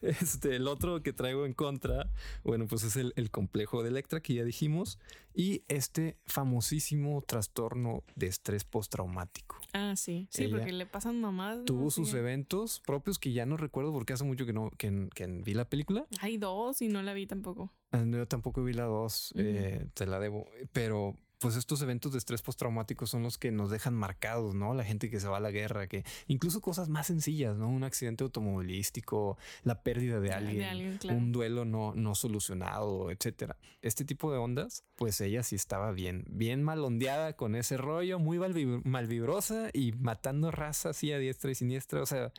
[0.00, 2.08] Este, el otro que traigo en contra,
[2.44, 4.98] bueno, pues es el, el complejo de Electra que ya dijimos
[5.34, 9.56] y este famosísimo trastorno de estrés postraumático.
[9.72, 10.28] Ah, sí.
[10.30, 11.64] Sí, porque le pasan mamadas.
[11.64, 15.26] Tuvo sus eventos propios que ya no recuerdo porque hace mucho que no que, que
[15.26, 16.06] vi la película.
[16.20, 17.72] Hay dos y no la vi tampoco.
[17.90, 22.18] Ah, yo tampoco vi la dos, eh, te la debo, pero pues estos eventos de
[22.18, 24.74] estrés postraumático son los que nos dejan marcados, ¿no?
[24.74, 27.68] La gente que se va a la guerra, que incluso cosas más sencillas, ¿no?
[27.68, 33.56] Un accidente automovilístico, la pérdida de alguien, un duelo no, no solucionado, etcétera.
[33.82, 38.38] Este tipo de ondas, pues ella sí estaba bien, bien malondeada con ese rollo, muy
[38.84, 42.02] malvibrosa y matando raza así a diestra y siniestra.
[42.02, 42.32] O sea,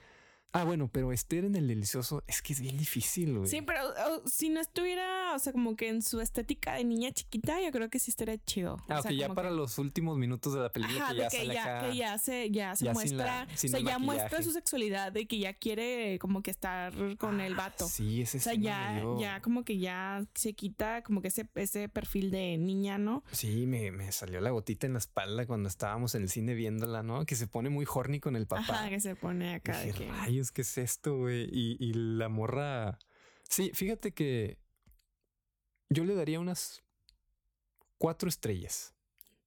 [0.52, 3.48] Ah, bueno, pero Esther en el delicioso es que es bien difícil, güey.
[3.48, 3.82] Sí, pero
[4.26, 7.90] si no estuviera, o sea, como que en su estética de niña chiquita, yo creo
[7.90, 8.78] que sí estaría chido.
[8.90, 11.96] Ah, o ya para los últimos minutos de la película que ya, que, ya, que
[11.96, 16.18] ya se, ya se muestra, o sea, ya muestra su sexualidad de que ya quiere
[16.18, 17.88] como que estar con el vato.
[17.88, 21.90] Sí, ese O sea, ya, ya como que ya se quita como que ese, ese
[21.90, 23.24] perfil de niña, ¿no?
[23.32, 27.04] Sí, me, me salió la gotita en la espalda cuando estábamos en el cine viéndola,
[27.04, 27.26] ¿no?
[27.28, 28.64] Que se pone muy horny con el papá.
[28.64, 29.78] Ajá, que se pone acá.
[29.80, 30.10] de que
[30.40, 31.50] es que es esto, güey?
[31.52, 33.00] Y, la morra.
[33.50, 34.58] Sí, fíjate que
[35.90, 36.84] yo le daría unas
[37.98, 38.94] cuatro estrellas.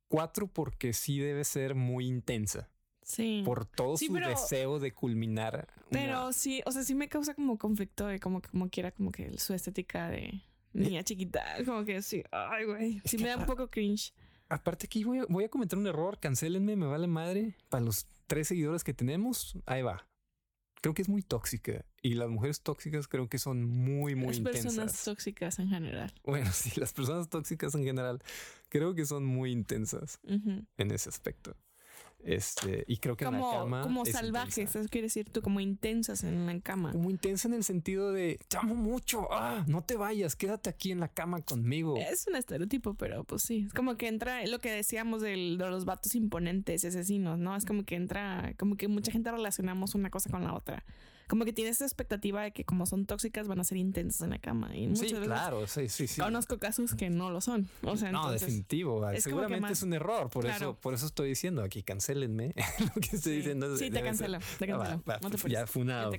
[0.08, 2.68] Cuatro porque sí debe ser muy intensa.
[3.02, 3.42] Sí.
[3.44, 5.68] Por todo su deseo de culminar.
[5.90, 9.38] Pero sí, o sea, sí me causa como conflicto de como, como quiera, como que
[9.38, 11.42] su estética de niña chiquita.
[11.66, 13.02] Como que sí, ay, güey.
[13.04, 14.14] Sí me da un poco cringe.
[14.48, 16.18] Aparte aquí voy a, voy a cometer un error.
[16.18, 17.56] Cancélenme, me vale madre.
[17.68, 20.06] Para los tres seguidores que tenemos, ahí va
[20.82, 24.64] creo que es muy tóxica y las mujeres tóxicas creo que son muy, muy intensas.
[24.64, 26.12] Las personas tóxicas en general.
[26.24, 28.20] Bueno, sí, las personas tóxicas en general
[28.68, 31.56] creo que son muy intensas en ese aspecto.
[32.24, 33.82] Este, y creo que como, en la cama.
[33.82, 36.92] Como salvajes, eso quiere decir tú, como intensas en la cama.
[36.92, 40.92] Como intensa en el sentido de te amo mucho, ah, no te vayas, quédate aquí
[40.92, 41.96] en la cama conmigo.
[41.96, 45.84] Es un estereotipo, pero pues sí, es como que entra lo que decíamos de los
[45.84, 47.56] vatos imponentes, asesinos, ¿no?
[47.56, 50.84] Es como que entra, como que mucha gente relacionamos una cosa con la otra
[51.28, 54.30] como que tienes esa expectativa de que como son tóxicas van a ser intensas en
[54.30, 54.76] la cama.
[54.76, 56.20] Y sí, claro, sí, sí, sí.
[56.20, 57.68] Conozco casos que no lo son.
[57.82, 59.06] O sea, no, definitivo.
[59.18, 60.30] Seguramente es un error.
[60.30, 62.54] Por eso, por eso estoy diciendo aquí, cancelenme
[62.94, 63.76] lo que estoy diciendo.
[63.76, 65.02] Sí, te cancelo, te cancelo.
[65.48, 66.12] ya funado.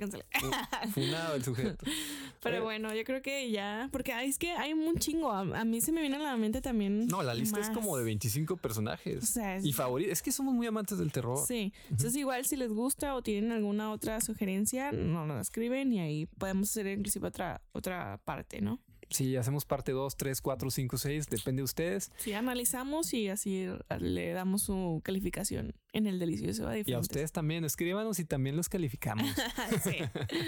[0.94, 1.86] funado el sujeto.
[2.44, 5.32] Pero bueno, yo creo que ya, porque es que hay un chingo.
[5.32, 7.08] A, mí se me viene a la mente también.
[7.08, 9.24] No, la lista es como de 25 personajes.
[9.24, 10.12] O sea, y favoritos.
[10.12, 11.40] Es que somos muy amantes del terror.
[11.46, 11.74] Sí.
[11.90, 16.26] Entonces, igual si les gusta o tienen alguna otra sugerencia, no nos escriben y ahí
[16.26, 18.82] podemos hacer inclusive otra, otra parte, ¿no?
[19.10, 22.12] Sí, hacemos parte 2, 3, 4, 5, 6, depende de ustedes.
[22.18, 23.68] Sí, analizamos y así
[24.00, 26.68] le damos su calificación en el delicioso.
[26.84, 29.28] y a ustedes también, escríbanos y también los calificamos.
[29.84, 29.98] sí.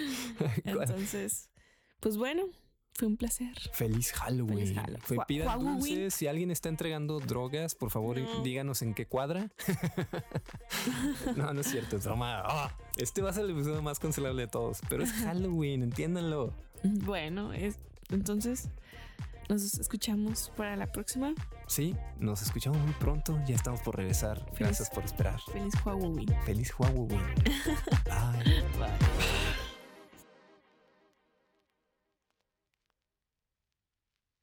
[0.64, 1.52] Entonces,
[2.00, 2.48] pues bueno,
[2.96, 3.54] fue un placer.
[3.74, 4.82] Feliz Halloween.
[5.02, 6.14] Fue pidan dulces.
[6.14, 9.52] Si alguien está entregando drogas, por favor, díganos en qué cuadra.
[11.36, 12.42] no, no es cierto, es broma.
[12.46, 16.54] Ah, este va a ser el episodio más cancelable de todos, pero es Halloween, entiéndanlo.
[16.84, 17.78] Bueno, es,
[18.10, 18.70] entonces
[19.50, 21.34] nos escuchamos para la próxima.
[21.68, 23.38] Sí, nos escuchamos muy pronto.
[23.46, 24.46] Ya estamos por regresar.
[24.58, 25.40] Gracias por esperar.
[25.52, 26.34] Feliz Halloween.
[26.46, 27.20] Feliz Halloween.
[28.06, 28.64] Bye.
[28.80, 29.65] Bye.